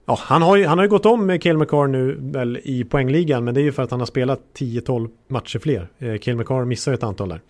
[0.07, 2.85] ja han, har ju, han har ju gått om med Cale McCarr nu väl i
[2.85, 3.45] poängligan.
[3.45, 5.89] Men det är ju för att han har spelat 10-12 matcher fler.
[5.99, 7.41] Eh, Cale McCarr missar ju ett antal där.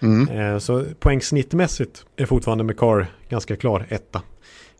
[0.00, 0.28] Mm.
[0.28, 4.22] Eh, så poängsnittmässigt är fortfarande McCarr ganska klar etta.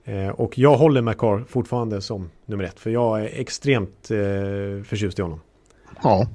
[0.05, 2.81] Eh, och jag håller McCarr fortfarande som nummer ett.
[2.81, 5.41] För jag är extremt eh, förtjust i honom.
[6.03, 6.29] Ja.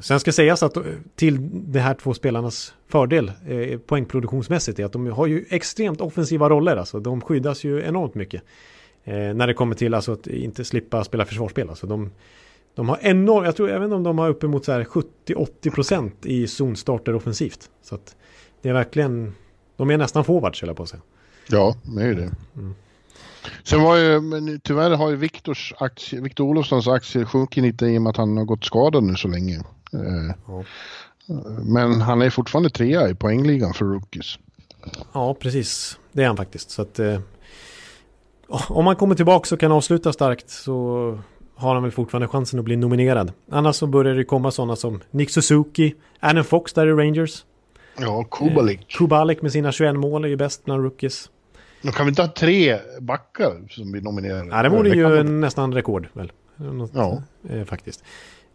[0.00, 0.76] Sen ska sägas att
[1.14, 1.38] till
[1.72, 3.32] de här två spelarnas fördel
[3.86, 6.76] poängproduktionsmässigt är att de har ju extremt offensiva roller.
[6.76, 8.42] Alltså de skyddas ju enormt mycket.
[9.04, 11.68] när det kommer till alltså att inte slippa spela försvarsspel.
[11.68, 12.10] Alltså de,
[12.74, 17.70] de har enormt, jag tror även om de har uppemot 70-80% i zonstarter offensivt.
[17.82, 18.16] Så att
[18.62, 19.34] det är verkligen,
[19.76, 21.02] de är nästan forwards höll på att säga.
[21.48, 22.30] Ja, det är ju det.
[22.56, 22.74] Mm.
[23.64, 27.98] Sen var ju, men tyvärr har ju Viktors aktie, Viktor Olofssons aktie sjunkit lite i
[27.98, 29.56] och med att han har gått skadad nu så länge.
[29.92, 30.64] Eh, ja.
[31.62, 34.38] Men han är fortfarande trea i poängligan för rookies.
[35.12, 35.98] Ja, precis.
[36.12, 36.70] Det är han faktiskt.
[36.70, 37.20] Så att, eh,
[38.68, 41.18] om han kommer tillbaka och kan avsluta starkt så
[41.62, 43.32] har han väl fortfarande chansen att bli nominerad.
[43.50, 47.44] Annars så börjar det komma sådana som Nick Suzuki, Adam Fox där i Rangers.
[47.98, 48.80] Ja, Kubalik.
[48.80, 51.30] Eh, Kubalik med sina 21 mål är ju bäst bland rookies.
[51.82, 54.48] Då kan vi inte ha tre backar som blir nominerade?
[54.50, 56.32] Ja, det vore ju nästan rekord väl.
[56.56, 57.22] Något, ja.
[57.48, 58.04] Eh, faktiskt.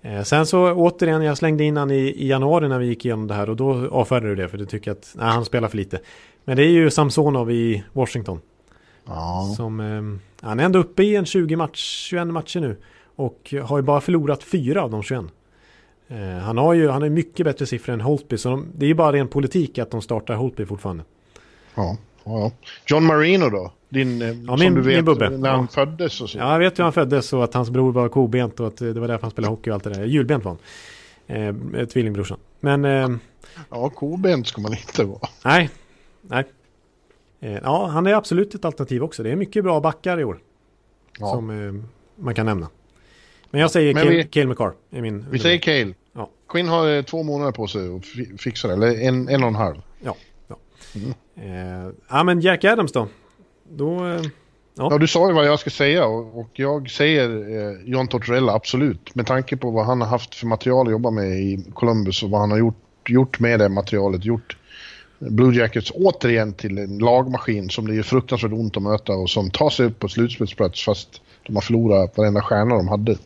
[0.02, 3.28] Eh, sen så återigen, jag slängde in han i, i, januari när vi gick igenom
[3.28, 5.78] det här och då avfärdade du det för du tycker att nej, han spelar för
[5.78, 6.00] lite.
[6.46, 8.42] Men det är ju Samsonov i Washington.
[9.06, 9.54] Ja.
[9.58, 12.78] Som, eh, han är ändå uppe i en 20 match, 21 matcher nu.
[13.18, 15.26] Och har ju bara förlorat fyra av de 21.
[16.08, 18.38] Eh, han har ju han har mycket bättre siffror än Holtby.
[18.38, 21.04] Så de, det är ju bara ren politik att de startar Holtby fortfarande.
[21.76, 21.98] Ja.
[22.24, 22.52] Ja.
[22.86, 23.72] John Marino då?
[23.90, 25.30] Din, eh, ja, min, du vet, min bubbe.
[25.30, 25.68] När han ja.
[25.68, 26.38] föddes och så.
[26.38, 29.00] Ja, jag vet hur han föddes och att hans bror var kobent och att det
[29.00, 30.06] var därför han spelade hockey och allt det där.
[30.06, 30.58] Hjulbent var
[31.28, 31.76] han.
[31.76, 32.38] Eh, tvillingbrorsan.
[32.60, 32.86] Men...
[32.86, 33.10] Eh,
[33.70, 35.30] ja, kobent ska man inte vara.
[35.46, 35.70] Nej.
[36.22, 36.44] Nej.
[37.40, 39.24] Eh, ja, han är absolut ett alternativ också.
[39.24, 40.40] Det är mycket bra backar i år.
[41.20, 41.32] Ja.
[41.32, 41.84] Som eh,
[42.16, 42.68] man kan nämna.
[43.52, 44.74] Men jag säger Cale, Cale McCarr.
[44.92, 45.94] Är min vi säger Cale.
[46.14, 46.30] Ja.
[46.50, 48.06] Quinn har eh, två månader på sig att
[48.42, 48.74] fixa det.
[48.74, 49.82] Eller en, en och en halv.
[50.04, 50.16] Ja.
[50.48, 50.56] ja.
[50.96, 51.14] Mm.
[51.36, 53.08] Eh, ja men Jack Adams då.
[53.70, 54.22] Då, eh,
[54.78, 54.88] Ja.
[54.92, 54.98] ja.
[54.98, 59.16] du sa ju vad jag ska säga och, och jag säger eh, John Tortorella, absolut.
[59.16, 62.30] Med tanke på vad han har haft för material att jobba med i Columbus och
[62.30, 64.26] vad han har gjort, gjort med det materialet.
[64.26, 64.58] Gjort
[65.20, 69.52] Blue Jackets återigen till en lagmaskin som det är fruktansvärt ont att möta och som
[69.52, 73.18] tar sig upp på slutspelsplats fast de har förlorat varenda stjärna de hade.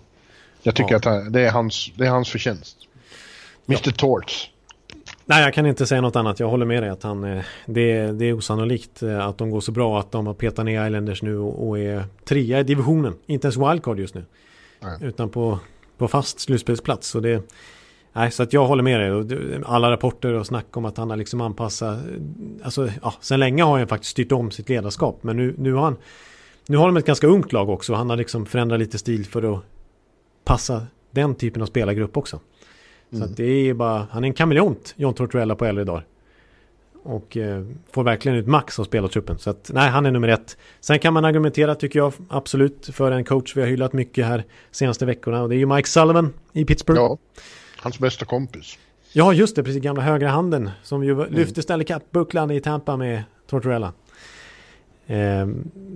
[0.64, 1.18] Jag tycker ja.
[1.18, 2.78] att det är, hans, det är hans förtjänst.
[3.68, 3.92] Mr ja.
[3.92, 4.50] Torts.
[5.26, 6.40] Nej, jag kan inte säga något annat.
[6.40, 9.50] Jag håller med dig att han, eh, det, är, det är osannolikt eh, att de
[9.50, 13.14] går så bra att de har petat ner Islanders nu och är trea i divisionen.
[13.26, 14.26] Inte ens wildcard just nu.
[14.80, 14.98] Nej.
[15.02, 15.60] Utan på,
[15.98, 17.08] på fast slutspelsplats.
[17.08, 17.44] Så det,
[18.14, 19.62] nej, så att jag håller med dig.
[19.66, 22.00] Alla rapporter och snack om att han har liksom anpassat.
[22.64, 25.20] Alltså, ja, sen länge har han faktiskt styrt om sitt ledarskap.
[25.22, 25.98] Men nu, nu har han
[26.68, 27.94] nu har de ett ganska ungt lag också.
[27.94, 29.64] Han har liksom förändrat lite stil för att
[30.44, 32.40] passa den typen av spelargrupp också.
[33.12, 33.28] Mm.
[33.28, 36.06] Så det är bara, han är en kameleont, John Tortorella på äldre dagar.
[37.04, 39.40] Och eh, får verkligen ut max av spelartruppen.
[39.40, 40.58] Så att nej, han är nummer ett.
[40.80, 44.44] Sen kan man argumentera, tycker jag, absolut för en coach vi har hyllat mycket här
[44.72, 45.42] senaste veckorna.
[45.42, 47.02] Och det är ju Mike Sullivan i Pittsburgh.
[47.02, 47.18] Ja,
[47.78, 48.78] hans bästa kompis.
[49.14, 49.82] Ja, just det, precis.
[49.82, 50.70] Gamla högra handen.
[50.84, 51.34] Som ju mm.
[51.34, 53.94] lyfte Stanley Cup-bucklan i Tampa med Tortorella.
[55.08, 55.48] Eh,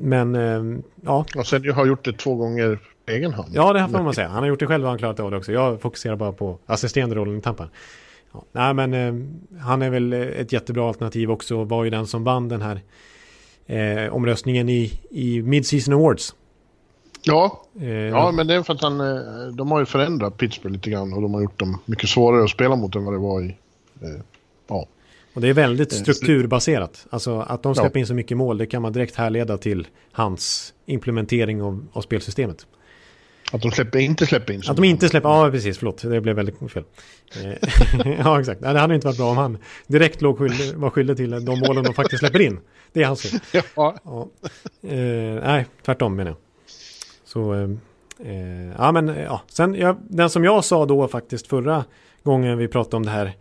[0.02, 1.26] men, eh, ja.
[1.36, 3.50] Och sen har gjort det två gånger egen hand.
[3.54, 4.28] Ja, det får man säga.
[4.28, 5.52] Han har gjort det själv och han klarat av det också.
[5.52, 7.70] Jag fokuserar bara på assisterande rollen i Tampa.
[8.34, 11.64] Ja, nej, men eh, han är väl ett jättebra alternativ också.
[11.64, 12.82] Var ju den som vann den här
[13.66, 16.36] eh, omröstningen i, i Mid-Season Awards.
[17.24, 20.74] Ja, eh, ja, men det är för att han, eh, de har ju förändrat Pittsburgh
[20.74, 23.18] lite grann och de har gjort dem mycket svårare att spela mot än vad det
[23.18, 23.58] var i
[24.02, 24.22] eh,
[24.68, 24.88] ja,
[25.34, 27.08] och det är väldigt eh, strukturbaserat.
[27.10, 28.00] Alltså att de släpper ja.
[28.00, 32.68] in så mycket mål, det kan man direkt härleda till hans implementering av, av spelsystemet.
[33.52, 36.36] Att de släpper, inte släpper in Att de inte släpper, ja precis, förlåt, det blev
[36.36, 36.84] väldigt fel.
[37.44, 41.18] Eh, ja exakt, det hade inte varit bra om han direkt låg skyldig, var skyldig
[41.18, 42.60] till de målen de faktiskt släpper in.
[42.94, 43.40] Det är hans fel.
[43.76, 43.96] Ja.
[44.04, 44.30] ja.
[44.90, 46.38] Eh, nej, tvärtom menar jag.
[47.26, 47.70] Så, eh,
[48.32, 51.86] eh, ja men ja, sen, ja, den som jag sa då faktiskt förra
[52.24, 53.34] gången vi pratade om det här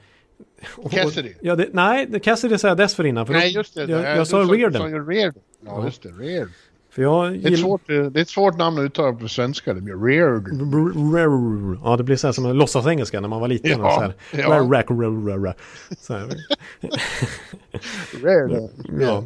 [0.90, 1.34] Cassidy?
[1.40, 3.26] Ja, det, nej, Cassidy sa jag dessförinnan.
[3.26, 3.80] För nej, just det.
[3.80, 5.06] Jag, jag, jag sa Reardon.
[5.06, 5.42] Reardon.
[5.66, 6.08] Ja, just det.
[6.08, 6.52] Reardon.
[6.94, 9.74] För jag det, är svårt, det är ett svårt namn att uttala på svenska.
[9.74, 9.94] Det blir
[11.14, 11.80] Reardon.
[11.84, 13.70] Ja, det blir så här som en låtsasengelska när man var liten.
[13.70, 14.14] Ja, så här.
[14.42, 14.68] Ja.
[14.72, 14.86] Rack,
[16.00, 16.28] så här.
[18.22, 18.68] Reardon.
[19.00, 19.24] Ja.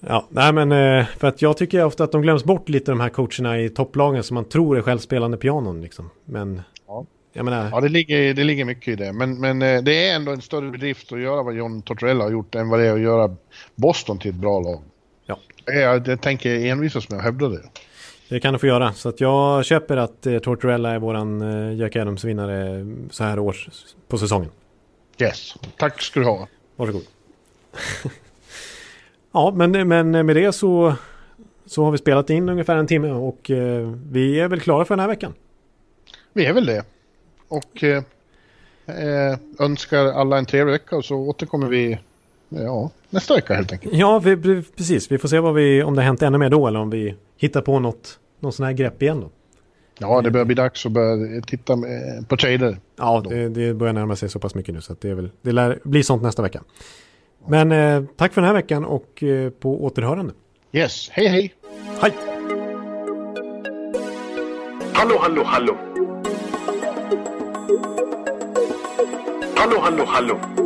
[0.00, 3.00] Ja, nej men eh, för att jag tycker ofta att de glöms bort lite de
[3.00, 6.10] här coacherna i topplagen som man tror är självspelande pianon liksom.
[6.24, 7.06] Men ja.
[7.32, 7.68] Jag menar...
[7.72, 9.12] Ja, det ligger, det ligger mycket i det.
[9.12, 12.30] Men, men eh, det är ändå en större bedrift att göra vad John Tortorella har
[12.30, 13.36] gjort än vad det är att göra
[13.74, 14.82] Boston till ett bra lag.
[15.66, 15.72] Ja.
[15.72, 17.62] Jag, jag tänker envisas med att hävda det.
[18.28, 18.92] Det kan du få göra.
[18.92, 23.68] Så att jag köper att eh, Tortorella är våran eh, Jack Adams-vinnare så här års
[24.08, 24.50] på säsongen.
[25.18, 26.48] Yes, tack ska du ha.
[26.76, 27.02] Varsågod.
[29.32, 30.94] ja, men, men med det så,
[31.66, 34.94] så har vi spelat in ungefär en timme och eh, vi är väl klara för
[34.94, 35.34] den här veckan.
[36.32, 36.84] Vi är väl det
[37.48, 38.02] och eh,
[38.86, 41.98] eh, önskar alla en trevlig vecka och så återkommer vi
[42.48, 43.94] ja, nästa vecka helt enkelt.
[43.94, 45.12] Ja, vi, precis.
[45.12, 47.14] Vi får se vad vi, om det har hänt ännu mer då eller om vi
[47.36, 49.30] hittar på något, någon sån här grepp igen då.
[49.98, 51.76] Ja, det börjar bli dags att börja titta
[52.28, 52.78] på trader.
[52.98, 55.30] Ja, det, det, börjar närma sig så pass mycket nu så att det, är väl,
[55.42, 56.62] det lär bli sånt nästa vecka.
[57.48, 60.32] Men eh, tack för den här veckan och eh, på återhörande.
[60.72, 61.54] Yes, hej hej!
[62.00, 62.12] Hej!
[64.92, 65.76] Hallå, hallå, hallå!
[69.56, 70.65] Hallå, hallå, hallå!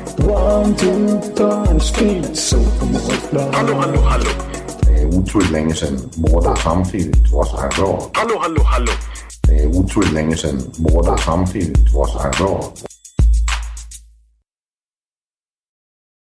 [0.23, 2.57] One, two, three, speed, so
[3.53, 4.25] Hallå, hallå, hallå!
[4.81, 8.09] Det är otroligt länge sedan båda samtidigt var så här bra.
[8.13, 8.91] Hallå, hallå, hallå!
[9.41, 12.73] Det är otroligt länge sedan båda samtidigt var så här bra.